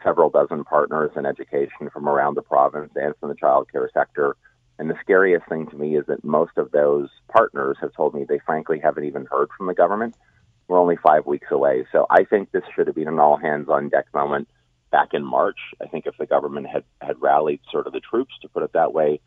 [0.04, 4.38] several dozen partners in education from around the province and from the child care sector.
[4.80, 8.24] And the scariest thing to me is that most of those partners have told me
[8.24, 10.16] they frankly haven't even heard from the government.
[10.68, 11.86] We're only five weeks away.
[11.92, 14.48] So I think this should have been an all hands on deck moment
[14.96, 15.60] back in March.
[15.82, 18.72] I think if the government had, had rallied sort of the troops, to put it
[18.72, 19.20] that way,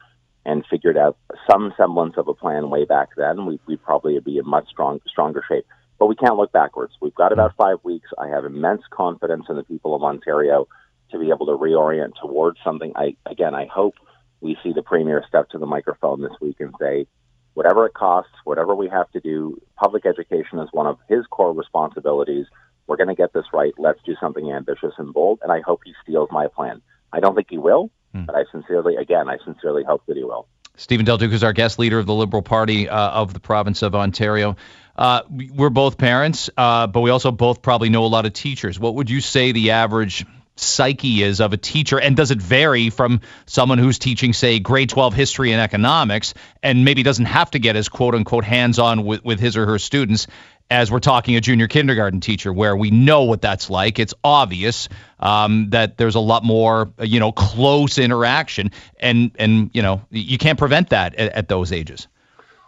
[0.46, 1.18] and figured out
[1.50, 4.98] some semblance of a plan way back then, we, we'd probably be in much strong,
[5.06, 5.66] stronger shape.
[5.98, 6.94] But we can't look backwards.
[7.02, 8.08] We've got about five weeks.
[8.18, 10.68] I have immense confidence in the people of Ontario
[11.10, 12.92] to be able to reorient towards something.
[12.96, 13.94] I again, I hope
[14.40, 17.06] we see the premier step to the microphone this week and say,
[17.52, 21.52] whatever it costs, whatever we have to do, public education is one of his core
[21.52, 22.46] responsibilities.
[22.88, 23.72] We're going to get this right.
[23.78, 25.40] Let's do something ambitious and bold.
[25.42, 26.82] And I hope he steals my plan.
[27.12, 28.24] I don't think he will, hmm.
[28.24, 30.48] but I sincerely, again, I sincerely hope that he will.
[30.76, 33.82] Steven Del Duca is our guest leader of the Liberal Party uh, of the province
[33.82, 34.56] of Ontario.
[34.96, 38.78] Uh, we're both parents, uh, but we also both probably know a lot of teachers.
[38.78, 40.24] What would you say the average
[40.60, 44.88] psyche is of a teacher and does it vary from someone who's teaching say grade
[44.88, 49.04] 12 history and economics and maybe doesn't have to get as quote unquote hands on
[49.04, 50.26] with, with his or her students
[50.70, 54.88] as we're talking a junior kindergarten teacher where we know what that's like it's obvious
[55.20, 60.38] um, that there's a lot more you know close interaction and and you know you
[60.38, 62.08] can't prevent that at, at those ages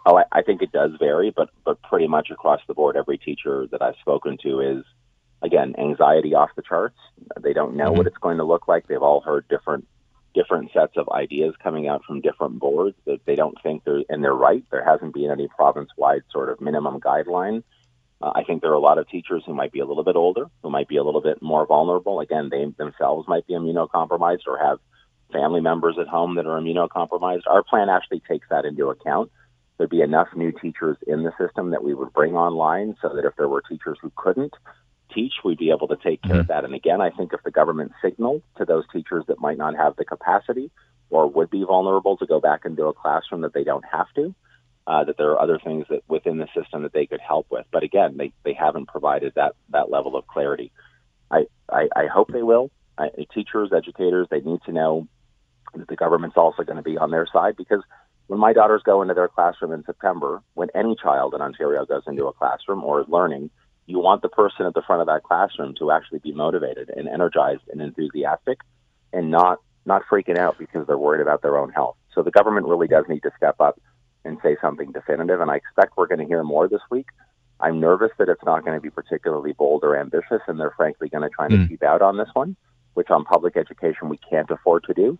[0.05, 3.17] Oh, I, I think it does vary, but but pretty much across the board, every
[3.17, 4.83] teacher that I've spoken to is
[5.41, 6.97] again anxiety off the charts.
[7.39, 7.97] They don't know mm-hmm.
[7.97, 8.87] what it's going to look like.
[8.87, 9.87] They've all heard different
[10.33, 14.23] different sets of ideas coming out from different boards that they don't think they're and
[14.23, 14.63] they're right.
[14.71, 17.63] There hasn't been any province wide sort of minimum guideline.
[18.21, 20.15] Uh, I think there are a lot of teachers who might be a little bit
[20.15, 22.19] older, who might be a little bit more vulnerable.
[22.19, 24.79] Again, they themselves might be immunocompromised or have
[25.31, 27.43] family members at home that are immunocompromised.
[27.47, 29.31] Our plan actually takes that into account
[29.81, 33.25] there'd be enough new teachers in the system that we would bring online so that
[33.25, 34.53] if there were teachers who couldn't
[35.11, 36.41] teach, we'd be able to take care mm-hmm.
[36.41, 36.63] of that.
[36.63, 39.95] And again, I think if the government signaled to those teachers that might not have
[39.95, 40.69] the capacity
[41.09, 44.35] or would be vulnerable to go back into a classroom that they don't have to,
[44.87, 47.65] uh, that there are other things that within the system that they could help with.
[47.71, 50.71] But again, they, they haven't provided that, that level of clarity.
[51.29, 52.71] I, I, I hope they will.
[52.97, 55.07] I, teachers, educators, they need to know
[55.73, 57.81] that the government's also going to be on their side because–
[58.31, 62.03] when my daughters go into their classroom in September, when any child in Ontario goes
[62.07, 63.49] into a classroom or is learning,
[63.87, 67.09] you want the person at the front of that classroom to actually be motivated and
[67.09, 68.59] energized and enthusiastic
[69.11, 71.97] and not not freaking out because they're worried about their own health.
[72.15, 73.81] So the government really does need to step up
[74.23, 77.07] and say something definitive and I expect we're going to hear more this week.
[77.59, 81.09] I'm nervous that it's not going to be particularly bold or ambitious and they're frankly
[81.09, 81.67] going to try and mm.
[81.69, 82.55] keep out on this one,
[82.93, 85.17] which on public education we can't afford to do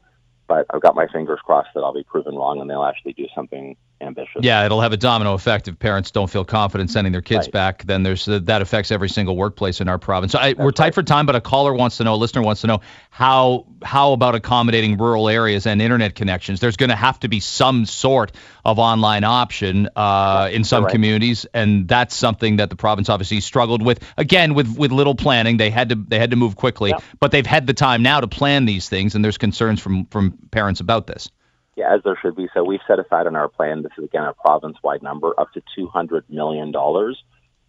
[0.51, 3.25] but I've got my fingers crossed that I'll be proven wrong and they'll actually do
[3.33, 4.41] something ambitious.
[4.41, 7.53] Yeah, it'll have a domino effect if parents don't feel confident sending their kids right.
[7.53, 7.83] back.
[7.85, 10.33] Then there's uh, that affects every single workplace in our province.
[10.33, 10.93] So I, we're tight right.
[10.95, 14.11] for time, but a caller wants to know, a listener wants to know how how
[14.11, 16.59] about accommodating rural areas and internet connections?
[16.59, 18.33] There's going to have to be some sort
[18.65, 20.91] of online option uh, in some right.
[20.91, 24.03] communities, and that's something that the province obviously struggled with.
[24.17, 27.45] Again, with with little planning, they had to they had to move quickly, but they've
[27.45, 31.07] had the time now to plan these things, and there's concerns from from parents about
[31.07, 31.29] this.
[31.75, 32.49] Yeah, as there should be.
[32.53, 35.61] So we've set aside in our plan, this is again a province-wide number, up to
[35.77, 36.71] $200 million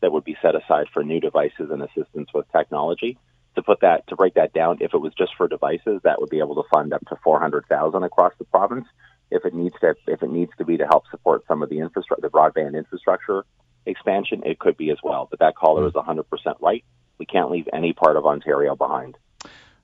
[0.01, 3.19] that would be set aside for new devices and assistance with technology.
[3.55, 6.31] To put that, to break that down, if it was just for devices, that would
[6.31, 8.87] be able to fund up to 400,000 across the province.
[9.31, 11.79] If it needs to, if it needs to be to help support some of the
[11.79, 13.45] infrastructure, the broadband infrastructure
[13.87, 15.29] expansion, it could be as well.
[15.31, 16.25] But that caller is 100%
[16.61, 16.85] right.
[17.19, 19.17] We can't leave any part of Ontario behind.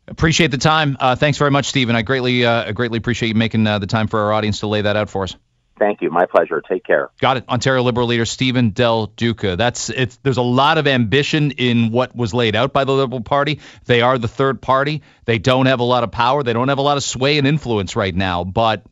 [0.08, 0.96] Appreciate the time.
[0.98, 1.94] Uh, thanks very much, Steven.
[1.94, 4.82] I greatly, uh, greatly appreciate you making uh, the time for our audience to lay
[4.82, 5.36] that out for us.
[5.78, 6.10] Thank you.
[6.10, 6.60] My pleasure.
[6.60, 7.10] Take care.
[7.20, 7.48] Got it.
[7.48, 9.56] Ontario Liberal leader Steven Del Duca.
[9.56, 10.16] That's it's.
[10.22, 13.60] There's a lot of ambition in what was laid out by the Liberal Party.
[13.84, 15.02] They are the third party.
[15.24, 16.42] They don't have a lot of power.
[16.42, 18.42] They don't have a lot of sway and influence right now.
[18.42, 18.82] But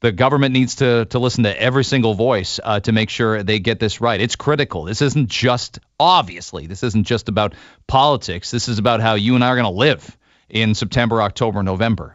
[0.00, 3.58] the government needs to to listen to every single voice uh, to make sure they
[3.58, 4.20] get this right.
[4.20, 4.84] It's critical.
[4.84, 6.66] This isn't just obviously.
[6.66, 7.54] This isn't just about
[7.86, 8.50] politics.
[8.50, 12.12] This is about how you and I are going to live in September, October, November.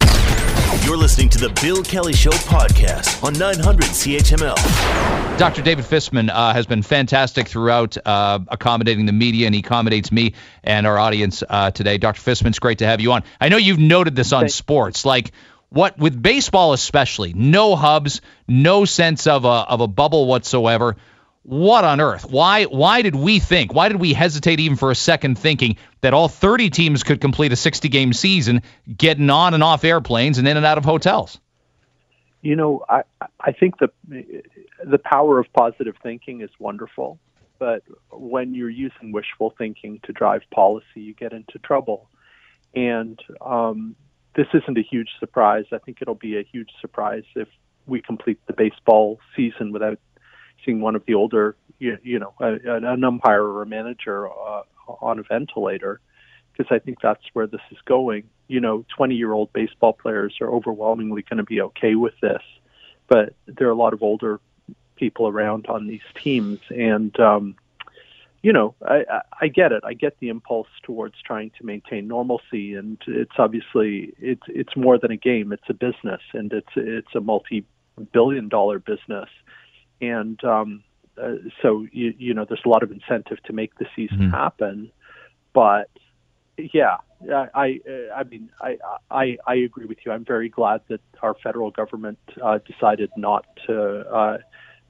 [0.83, 5.37] You're listening to the Bill Kelly Show podcast on 900 CHML.
[5.37, 5.61] Dr.
[5.61, 10.33] David Fisman uh, has been fantastic throughout uh, accommodating the media, and he accommodates me
[10.63, 11.97] and our audience uh, today.
[11.97, 12.21] Dr.
[12.21, 13.23] Fisman, it's great to have you on.
[13.41, 15.31] I know you've noted this on sports, like
[15.69, 20.97] what with baseball especially, no hubs, no sense of a of a bubble whatsoever
[21.43, 22.30] what on earth?
[22.30, 23.73] Why why did we think?
[23.73, 27.52] Why did we hesitate even for a second thinking that all 30 teams could complete
[27.52, 28.62] a 60 game season
[28.95, 31.39] getting on and off airplanes and in and out of hotels?
[32.41, 33.04] You know, I
[33.39, 33.89] I think the
[34.84, 37.19] the power of positive thinking is wonderful,
[37.58, 42.10] but when you're using wishful thinking to drive policy, you get into trouble.
[42.75, 43.95] And um,
[44.36, 45.65] this isn't a huge surprise.
[45.71, 47.47] I think it'll be a huge surprise if
[47.88, 49.99] we complete the baseball season without
[50.65, 54.63] seeing one of the older, you, you know, a, an umpire or a manager uh,
[55.01, 55.99] on a ventilator,
[56.51, 58.23] because I think that's where this is going.
[58.47, 62.41] You know, 20 year old baseball players are overwhelmingly going to be okay with this,
[63.07, 64.39] but there are a lot of older
[64.95, 67.55] people around on these teams, and um,
[68.41, 69.83] you know, I, I get it.
[69.85, 74.97] I get the impulse towards trying to maintain normalcy, and it's obviously it's it's more
[74.97, 75.51] than a game.
[75.51, 79.29] It's a business, and it's it's a multi-billion dollar business
[80.01, 80.83] and um,
[81.21, 84.31] uh, so you, you know there's a lot of incentive to make the season mm-hmm.
[84.31, 84.91] happen.
[85.53, 85.89] But
[86.57, 86.97] yeah,
[87.31, 87.79] I
[88.15, 88.77] I mean I,
[89.12, 90.12] I I agree with you.
[90.12, 94.38] I'm very glad that our federal government uh, decided not to uh,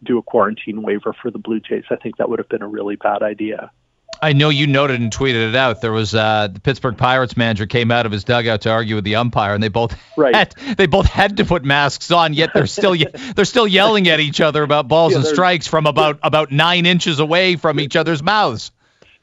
[0.04, 1.86] do a quarantine waiver for the Blue Jays.
[1.90, 3.72] I think that would have been a really bad idea.
[4.22, 5.82] I know you noted and tweeted it out.
[5.82, 9.04] There was uh, the Pittsburgh Pirates manager came out of his dugout to argue with
[9.04, 10.36] the umpire, and they both right.
[10.36, 12.34] had, they both had to put masks on.
[12.34, 12.96] Yet they're still
[13.36, 16.86] they're still yelling at each other about balls yeah, and strikes from about about nine
[16.86, 18.72] inches away from each other's mouths.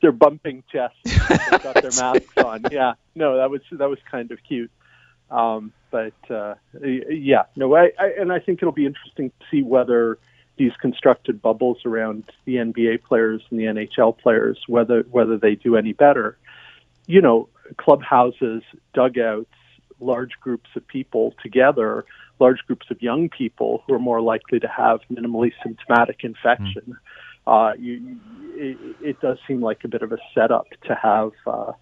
[0.00, 0.98] They're bumping chests.
[1.04, 2.64] They've got their masks on.
[2.70, 4.70] Yeah, no, that was that was kind of cute.
[5.30, 9.62] Um, but uh, yeah, no, I, I and I think it'll be interesting to see
[9.62, 10.18] whether
[10.57, 15.77] these constructed bubbles around the NBA players and the NHL players, whether whether they do
[15.77, 16.38] any better.
[17.07, 18.62] You know, clubhouses,
[18.95, 19.51] dugouts,
[20.01, 22.05] large groups of people together,
[22.38, 26.83] large groups of young people who are more likely to have minimally symptomatic infection.
[26.88, 26.97] Mm.
[27.47, 28.19] Uh, you,
[28.55, 31.73] it, it, does seem like a bit of a setup to have uh,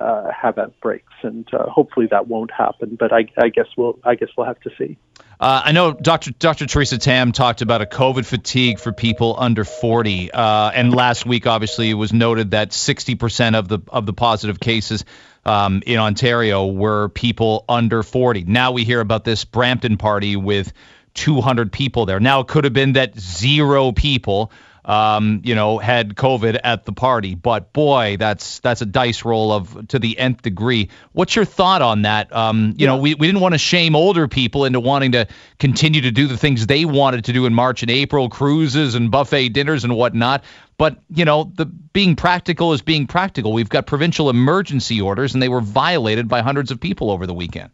[0.00, 2.96] uh, have outbreaks, and uh, hopefully that won't happen.
[2.98, 4.96] But I, I, guess we'll I guess we'll have to see.
[5.38, 6.32] Uh, I know Dr.
[6.32, 6.66] Dr.
[6.66, 11.46] Theresa Tam talked about a COVID fatigue for people under 40, uh, and last week
[11.46, 15.04] obviously it was noted that 60% of the of the positive cases
[15.44, 18.44] um, in Ontario were people under 40.
[18.44, 20.72] Now we hear about this Brampton party with
[21.14, 22.20] 200 people there.
[22.20, 24.52] Now it could have been that zero people
[24.86, 27.34] um, you know, had COVID at the party.
[27.34, 30.90] But boy, that's that's a dice roll of to the nth degree.
[31.12, 32.34] What's your thought on that?
[32.34, 32.86] Um, you yeah.
[32.86, 35.26] know, we, we didn't want to shame older people into wanting to
[35.58, 39.10] continue to do the things they wanted to do in March and April, cruises and
[39.10, 40.44] buffet dinners and whatnot.
[40.78, 43.52] But you know, the being practical is being practical.
[43.52, 47.34] We've got provincial emergency orders, and they were violated by hundreds of people over the
[47.34, 47.70] weekend.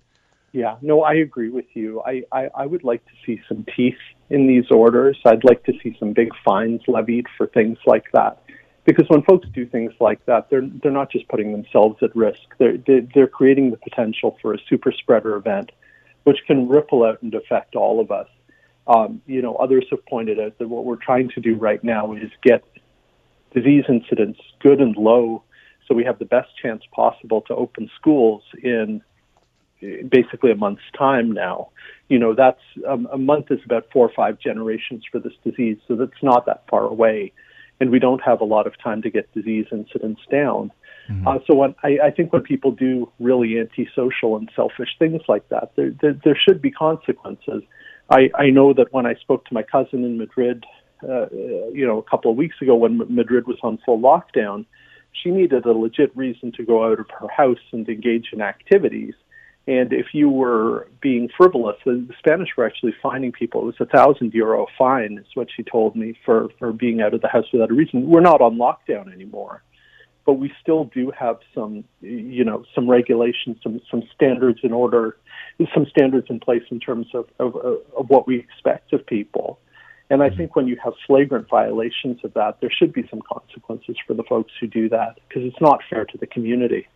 [0.53, 2.03] Yeah, no, I agree with you.
[2.03, 3.97] I, I, I would like to see some teeth
[4.33, 5.19] in these orders.
[5.27, 8.43] I'd like to see some big fines levied for things like that.
[8.85, 12.41] Because when folks do things like that, they're they're not just putting themselves at risk.
[12.59, 12.79] They're
[13.15, 15.71] they're creating the potential for a super spreader event,
[16.25, 18.29] which can ripple out and affect all of us.
[18.89, 22.15] Um, you know, others have pointed out that what we're trying to do right now
[22.15, 22.65] is get
[23.55, 25.45] disease incidence good and low,
[25.87, 29.03] so we have the best chance possible to open schools in
[30.09, 31.69] basically a month's time now.
[32.09, 35.79] You know, that's um, a month is about four or five generations for this disease,
[35.89, 37.33] so that's not that far away,
[37.81, 40.71] and we don't have a lot of time to get disease incidence down.
[41.11, 41.27] Mm-hmm.
[41.27, 45.49] Uh, so when I, I think when people do really antisocial and selfish things like
[45.49, 47.63] that, there, there, there should be consequences.
[48.11, 50.65] I, I know that when I spoke to my cousin in Madrid,
[51.03, 51.27] uh,
[51.73, 54.65] you know, a couple of weeks ago when Madrid was on full lockdown,
[55.13, 59.15] she needed a legit reason to go out of her house and engage in activities.
[59.69, 63.63] And if you were being frivolous, the, Spanish were actually fining people.
[63.63, 67.15] It was a thousand euro fine, is what she told me for for being out
[67.15, 68.09] of the house without a reason.
[68.09, 69.63] We're not on lockdown anymore,
[70.27, 75.17] but we still do have some, you know, some regulations, some some standards in order,
[75.73, 79.61] some standards in place in terms of of, of what we expect of people.
[80.11, 80.39] And I mm-hmm.
[80.39, 84.25] think when you have flagrant violations of that, there should be some consequences for the
[84.25, 86.89] folks who do that because it's not fair to the community.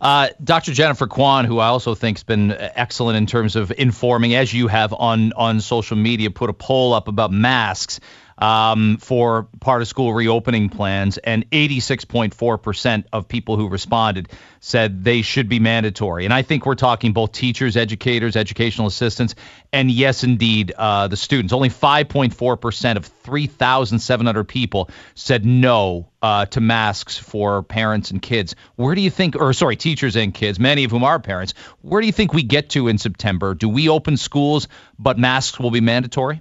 [0.00, 0.72] Uh, Dr.
[0.72, 4.68] Jennifer Kwan, who I also think has been excellent in terms of informing, as you
[4.68, 8.00] have on on social media, put a poll up about masks
[8.38, 14.28] um, for part of school reopening plans, and 86.4% of people who responded
[14.60, 16.24] said they should be mandatory.
[16.24, 19.34] And I think we're talking both teachers, educators, educational assistants,
[19.72, 21.52] and yes, indeed, uh, the students.
[21.52, 28.54] Only 5.4% of 3,700 people said no uh, to masks for parents and kids.
[28.76, 32.00] Where do you think, or sorry, teachers and kids, many of whom are parents, where
[32.00, 33.54] do you think we get to in September?
[33.54, 36.40] Do we open schools, but masks will be mandatory?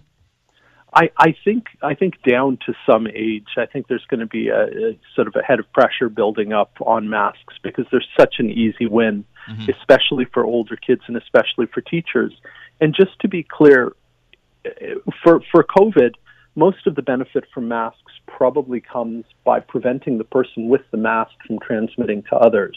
[0.98, 4.48] I, I think I think down to some age, I think there's going to be
[4.48, 8.36] a, a sort of a head of pressure building up on masks because there's such
[8.40, 9.70] an easy win, mm-hmm.
[9.70, 12.34] especially for older kids and especially for teachers.
[12.82, 13.94] And just to be clear,
[15.24, 16.16] for for COVID,
[16.56, 21.34] most of the benefit from masks probably comes by preventing the person with the mask
[21.46, 22.76] from transmitting to others.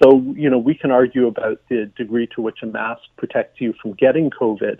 [0.00, 3.74] So, you know, we can argue about the degree to which a mask protects you
[3.82, 4.78] from getting COVID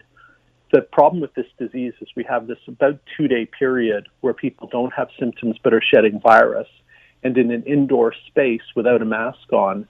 [0.72, 4.68] the problem with this disease is we have this about two day period where people
[4.70, 6.68] don't have symptoms but are shedding virus.
[7.22, 9.86] And in an indoor space without a mask on,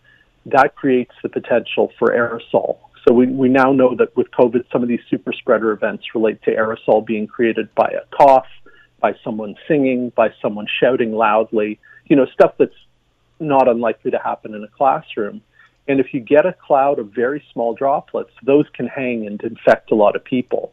[0.46, 2.78] that creates the potential for aerosol.
[3.06, 6.42] So we, we now know that with COVID, some of these super spreader events relate
[6.42, 8.46] to aerosol being created by a cough,
[9.00, 12.74] by someone singing, by someone shouting loudly, you know, stuff that's
[13.38, 15.40] not unlikely to happen in a classroom.
[15.90, 19.90] And if you get a cloud of very small droplets, those can hang and infect
[19.90, 20.72] a lot of people.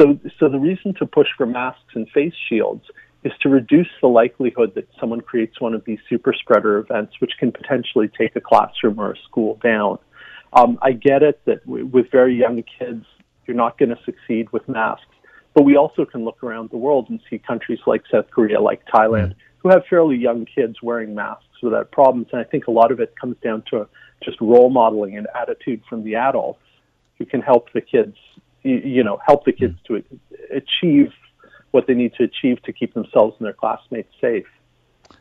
[0.00, 2.84] So, so the reason to push for masks and face shields
[3.24, 7.32] is to reduce the likelihood that someone creates one of these super spreader events, which
[7.40, 9.98] can potentially take a classroom or a school down.
[10.52, 13.04] Um, I get it that w- with very young kids,
[13.46, 15.04] you're not going to succeed with masks,
[15.52, 18.82] but we also can look around the world and see countries like South Korea, like
[18.86, 22.28] Thailand, who have fairly young kids wearing masks without problems.
[22.30, 23.88] And I think a lot of it comes down to
[24.24, 26.60] just role modeling and attitude from the adults
[27.18, 28.16] who can help the kids,
[28.62, 30.02] you know, help the kids to
[30.50, 31.12] achieve
[31.70, 34.46] what they need to achieve to keep themselves and their classmates safe.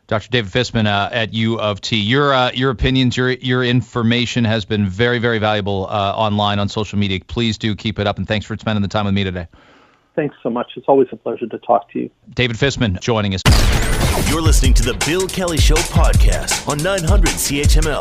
[0.08, 0.30] Dr.
[0.30, 1.98] David Fisman uh, at U of T.
[1.98, 6.70] Your uh, your opinions, your your information has been very very valuable uh, online on
[6.70, 7.20] social media.
[7.26, 9.48] Please do keep it up, and thanks for spending the time with me today.
[10.16, 10.74] Thanks so much.
[10.76, 12.10] It's always a pleasure to talk to you.
[12.34, 13.42] David Fisman joining us.
[14.30, 18.00] You're listening to the Bill Kelly Show podcast on 900 CHML.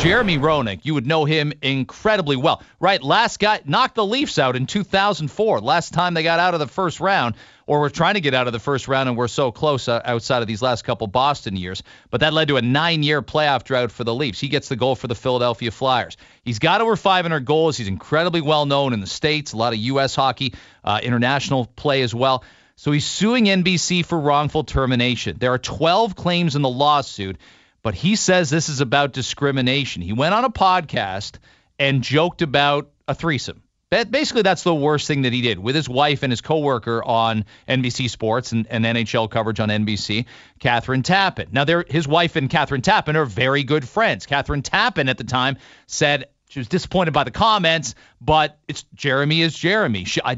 [0.00, 2.64] Jeremy Roenick, you would know him incredibly well.
[2.80, 5.60] Right, last guy knocked the Leafs out in 2004.
[5.60, 7.36] Last time they got out of the first round,
[7.68, 10.02] or were trying to get out of the first round, and we're so close uh,
[10.04, 11.84] outside of these last couple Boston years.
[12.10, 14.40] But that led to a nine-year playoff drought for the Leafs.
[14.40, 16.16] He gets the goal for the Philadelphia Flyers.
[16.42, 17.76] He's got over 500 goals.
[17.76, 19.52] He's incredibly well known in the states.
[19.52, 20.16] A lot of U.S.
[20.16, 22.42] hockey, uh, international play as well.
[22.80, 25.36] So he's suing NBC for wrongful termination.
[25.38, 27.36] There are 12 claims in the lawsuit,
[27.82, 30.00] but he says this is about discrimination.
[30.00, 31.34] He went on a podcast
[31.78, 33.62] and joked about a threesome.
[33.90, 37.44] Basically, that's the worst thing that he did with his wife and his coworker on
[37.68, 40.24] NBC Sports and, and NHL coverage on NBC,
[40.58, 41.52] Kathryn Tappen.
[41.52, 44.24] Now, his wife and Kathryn Tappen are very good friends.
[44.24, 49.40] Kathryn Tappen at the time said she was disappointed by the comments, but it's Jeremy
[49.40, 50.04] is Jeremy.
[50.04, 50.36] She, I,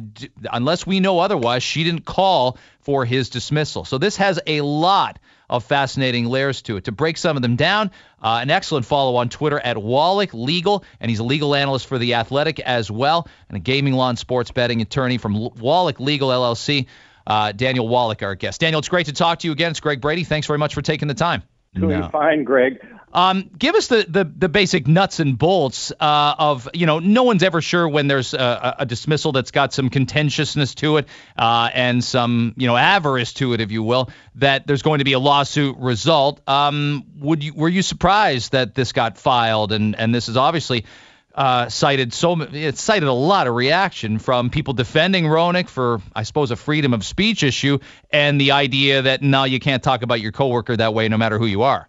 [0.53, 3.87] unless we know otherwise, she didn't call for his dismissal.
[3.87, 6.85] So this has a lot of fascinating layers to it.
[6.85, 7.93] To break some of them down,
[8.23, 11.97] uh, an excellent follow on Twitter at Wallach Legal, and he's a legal analyst for
[11.97, 16.29] The Athletic as well, and a gaming law and sports betting attorney from Wallach Legal
[16.29, 16.89] LLC.
[17.27, 18.61] Uh, Daniel Wallach, our guest.
[18.61, 19.71] Daniel, it's great to talk to you again.
[19.71, 20.25] It's Greg Brady.
[20.25, 21.43] Thanks very much for taking the time.
[21.75, 22.09] Doing no.
[22.11, 22.85] fine, Greg.
[23.13, 27.25] Um, give us the, the, the basic nuts and bolts uh, of you know no
[27.25, 31.69] one's ever sure when there's a, a dismissal that's got some contentiousness to it uh,
[31.75, 35.13] and some you know avarice to it, if you will, that there's going to be
[35.13, 36.41] a lawsuit result.
[36.49, 40.87] Um, would you were you surprised that this got filed and and this is obviously
[41.35, 46.23] uh, cited so it cited a lot of reaction from people defending Roenick for I
[46.25, 47.79] suppose a freedom of speech issue
[48.11, 51.39] and the idea that now you can't talk about your coworker that way no matter
[51.39, 51.89] who you are.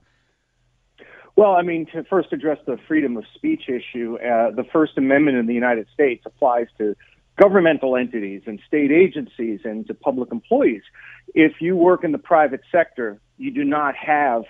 [1.36, 5.38] Well, I mean, to first address the freedom of speech issue, uh, the First Amendment
[5.38, 6.96] in the United States applies to
[7.42, 10.84] governmental entities and state agencies and to public employees.
[11.34, 14.44] If you work in the private sector, you do not have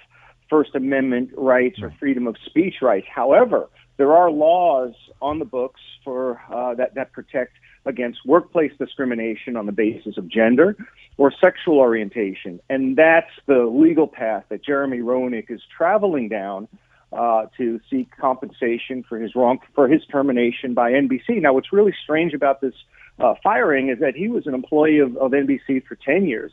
[0.50, 3.08] First Amendment rights or freedom of speech rights.
[3.14, 7.54] However, there are laws on the books for uh, that that protect
[7.86, 10.76] against workplace discrimination on the basis of gender
[11.18, 12.60] or sexual orientation.
[12.70, 16.68] And that's the legal path that Jeremy Roenick is traveling down
[17.12, 21.42] uh, to seek compensation for his wrong for his termination by NBC.
[21.42, 22.74] Now, what's really strange about this
[23.20, 26.52] uh, firing is that he was an employee of, of NBC for 10 years.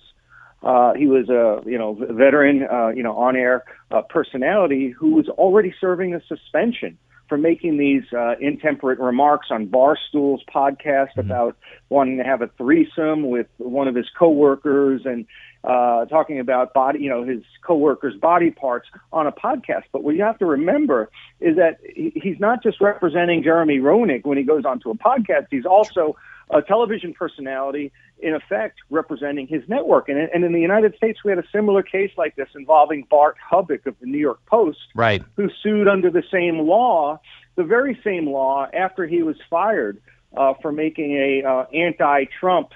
[0.63, 5.29] Uh, he was a you know veteran, uh, you know on-air uh, personality who was
[5.29, 6.99] already serving a suspension
[7.31, 11.21] for making these uh, intemperate remarks on Barstool's podcast mm-hmm.
[11.21, 11.57] about
[11.89, 15.25] wanting to have a threesome with one of his coworkers and
[15.63, 19.85] uh, talking about body, you know, his coworkers' body parts on a podcast.
[19.93, 21.09] But what you have to remember
[21.41, 25.47] is that he's not just representing Jeremy Roenick when he goes onto a podcast.
[25.51, 26.17] He's also
[26.51, 27.93] a television personality,
[28.23, 30.09] in effect, representing his network.
[30.09, 33.37] And, and in the United States, we had a similar case like this involving Bart
[33.51, 35.23] Hubbuch of the New York Post, right.
[35.37, 37.21] who sued under the same law,
[37.57, 40.01] the very same law, after he was fired
[40.37, 42.71] uh, for making a uh, anti-Trump.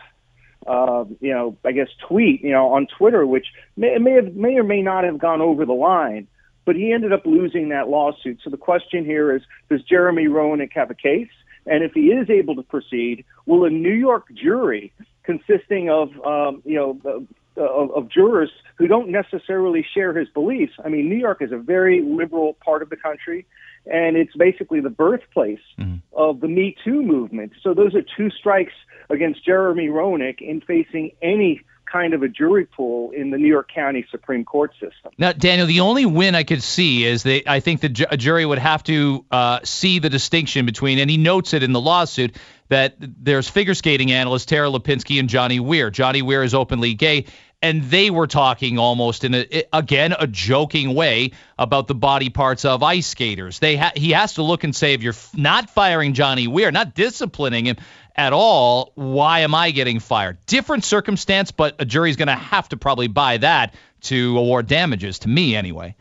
[0.67, 4.57] Uh, you know, I guess tweet, you know, on Twitter, which may, may have, may
[4.57, 6.27] or may not have gone over the line,
[6.65, 8.41] but he ended up losing that lawsuit.
[8.43, 11.29] So the question here is, does Jeremy Roenick have a case?
[11.67, 14.93] And if he is able to proceed, will a New York jury
[15.25, 17.23] consisting of, um, you know,
[17.57, 20.73] of, of jurors who don't necessarily share his beliefs.
[20.85, 23.47] I mean, New York is a very liberal part of the country,
[23.87, 25.97] and it's basically the birthplace mm-hmm.
[26.13, 27.53] of the Me Too movement.
[27.63, 28.73] So those are two strikes
[29.11, 33.71] against Jeremy Roenick in facing any kind of a jury pool in the New York
[33.73, 35.13] County Supreme Court system.
[35.17, 38.45] Now, Daniel, the only win I could see is that I think the ju- jury
[38.45, 42.37] would have to uh, see the distinction between, and he notes it in the lawsuit,
[42.69, 45.91] that there's figure skating analyst Tara Lipinski and Johnny Weir.
[45.91, 47.27] Johnny Weir is openly gay,
[47.63, 52.65] and they were talking almost in a again a joking way about the body parts
[52.65, 53.59] of ice skaters.
[53.59, 56.95] They ha- he has to look and say if you're not firing Johnny Weir, not
[56.95, 57.77] disciplining him,
[58.17, 60.39] at all, why am I getting fired?
[60.47, 65.21] Different circumstance, but a jury's going to have to probably buy that to award damages,
[65.21, 65.97] to me anyway.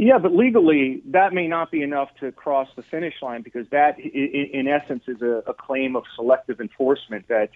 [0.00, 3.98] Yeah, but legally, that may not be enough to cross the finish line because that,
[3.98, 7.48] in essence, is a, claim of selective enforcement that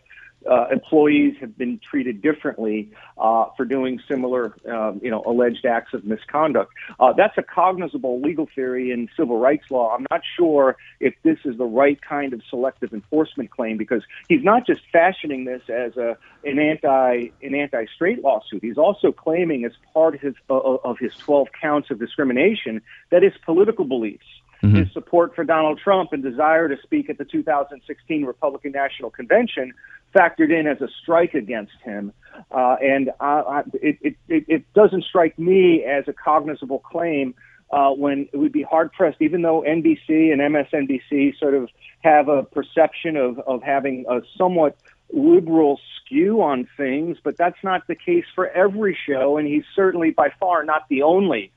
[0.50, 5.94] uh, employees have been treated differently uh, for doing similar, um, you know, alleged acts
[5.94, 6.72] of misconduct.
[6.98, 9.94] Uh, that's a cognizable legal theory in civil rights law.
[9.94, 14.42] I'm not sure if this is the right kind of selective enforcement claim because he's
[14.42, 18.62] not just fashioning this as a an anti an anti straight lawsuit.
[18.62, 23.22] He's also claiming as part of his uh, of his 12 counts of discrimination that
[23.22, 24.26] his political beliefs
[24.62, 24.76] mm-hmm.
[24.76, 29.72] his support for Donald Trump and desire to speak at the 2016 Republican National Convention
[30.14, 32.12] factored in as a strike against him.
[32.50, 33.10] Uh, and
[33.74, 37.34] it, it, it doesn't strike me as a cognizable claim
[37.70, 41.68] uh, when it would be hard pressed, even though NBC and MSNBC sort of
[42.00, 44.76] have a perception of, of having a somewhat
[45.12, 50.10] liberal skew on things, but that's not the case for every show, and he's certainly
[50.10, 51.52] by far not the only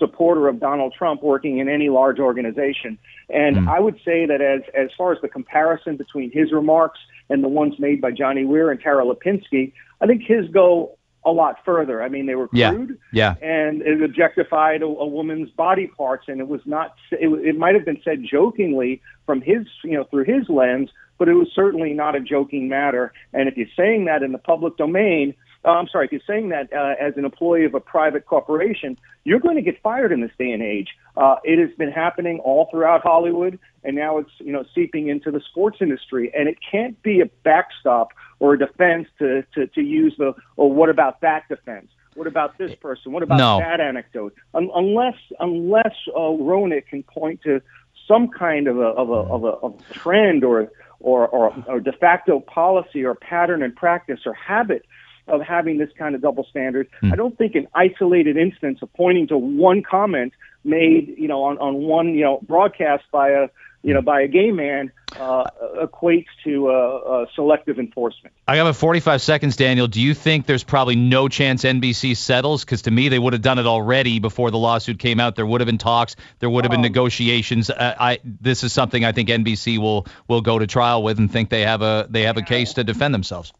[0.00, 2.98] supporter of Donald Trump working in any large organization.
[3.28, 3.68] And mm.
[3.68, 6.98] I would say that as as far as the comparison between his remarks
[7.28, 11.30] and the ones made by Johnny Weir and Tara Lipinski, I think his go a
[11.30, 12.02] lot further.
[12.02, 13.46] I mean, they were crude, yeah, yeah.
[13.46, 16.94] and it objectified a, a woman's body parts, and it was not.
[17.12, 20.88] It, it might have been said jokingly from his, you know, through his lens,
[21.18, 23.12] but it was certainly not a joking matter.
[23.34, 25.34] And if you're saying that in the public domain,
[25.64, 28.96] uh, I'm sorry, if you're saying that uh, as an employee of a private corporation,
[29.24, 30.88] you're going to get fired in this day and age.
[31.16, 35.30] Uh, it has been happening all throughout Hollywood, and now it's you know seeping into
[35.30, 36.32] the sports industry.
[36.34, 40.72] And it can't be a backstop or a defense to to, to use the or
[40.72, 41.88] what about that defense?
[42.14, 43.12] What about this person?
[43.12, 43.58] What about no.
[43.58, 44.34] that anecdote?
[44.54, 47.60] Un- unless unless uh, Roenick can point to
[48.08, 51.80] some kind of a of a, of a, of a trend or or, or, or
[51.80, 54.84] de facto policy or pattern and practice or habit
[55.26, 56.88] of having this kind of double standard.
[57.00, 57.12] Hmm.
[57.12, 60.32] I don't think an isolated instance of pointing to one comment
[60.64, 63.48] made, you know, on, on one, you know, broadcast by a,
[63.82, 65.44] you know, by a gay man uh,
[65.82, 68.34] equates to uh, uh, selective enforcement.
[68.46, 69.86] I got about 45 seconds, Daniel.
[69.86, 72.64] Do you think there's probably no chance NBC settles?
[72.64, 75.34] Because to me, they would have done it already before the lawsuit came out.
[75.34, 76.16] There would have been talks.
[76.40, 77.70] There would have been um, negotiations.
[77.70, 81.32] Uh, I this is something I think NBC will will go to trial with and
[81.32, 83.52] think they have a they have a case to defend themselves.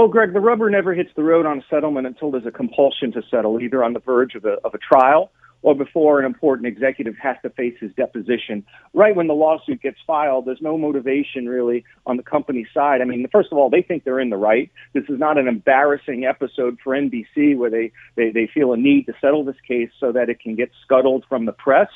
[0.00, 3.12] Well, Greg, the rubber never hits the road on a settlement until there's a compulsion
[3.12, 5.30] to settle, either on the verge of a, of a trial
[5.60, 8.64] or before an important executive has to face his deposition.
[8.94, 13.02] Right when the lawsuit gets filed, there's no motivation really on the company side.
[13.02, 14.70] I mean, first of all, they think they're in the right.
[14.94, 19.04] This is not an embarrassing episode for NBC where they, they, they feel a need
[19.04, 21.90] to settle this case so that it can get scuttled from the press.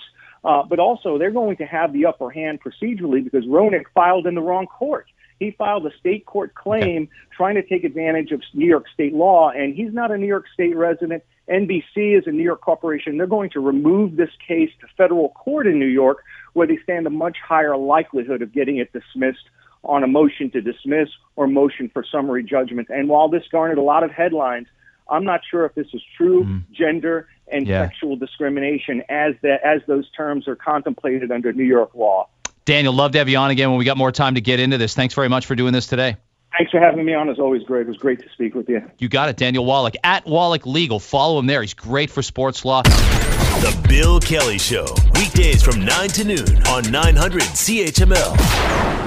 [0.44, 4.34] Uh, but also, they're going to have the upper hand procedurally because Roenick filed in
[4.34, 5.06] the wrong court.
[5.38, 9.50] He filed a state court claim trying to take advantage of New York state law,
[9.50, 11.22] and he's not a New York state resident.
[11.48, 13.18] NBC is a New York corporation.
[13.18, 16.18] They're going to remove this case to federal court in New York,
[16.52, 19.50] where they stand a much higher likelihood of getting it dismissed
[19.82, 22.88] on a motion to dismiss or motion for summary judgment.
[22.88, 24.66] And while this garnered a lot of headlines,
[25.10, 26.62] I'm not sure if this is true mm.
[26.72, 27.86] gender and yeah.
[27.86, 32.28] sexual discrimination as that as those terms are contemplated under New York law.
[32.64, 34.78] Daniel, love to have you on again when we got more time to get into
[34.78, 34.94] this.
[34.94, 36.16] Thanks very much for doing this today.
[36.56, 37.28] Thanks for having me on.
[37.28, 37.86] As always, Greg.
[37.86, 38.82] It was great to speak with you.
[38.98, 41.00] You got it, Daniel Wallach at Wallach Legal.
[41.00, 41.60] Follow him there.
[41.62, 42.82] He's great for sports law.
[42.82, 48.36] The Bill Kelly Show, weekdays from 9 to noon on 900 CHML.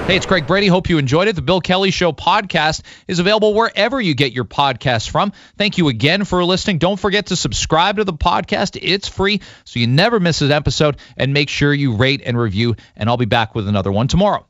[0.06, 0.66] Hey, it's Greg Brady.
[0.66, 1.36] Hope you enjoyed it.
[1.36, 5.32] The Bill Kelly Show podcast is available wherever you get your podcasts from.
[5.56, 6.78] Thank you again for listening.
[6.78, 8.78] Don't forget to subscribe to the podcast.
[8.80, 10.96] It's free, so you never miss an episode.
[11.16, 12.76] And make sure you rate and review.
[12.96, 14.48] And I'll be back with another one tomorrow.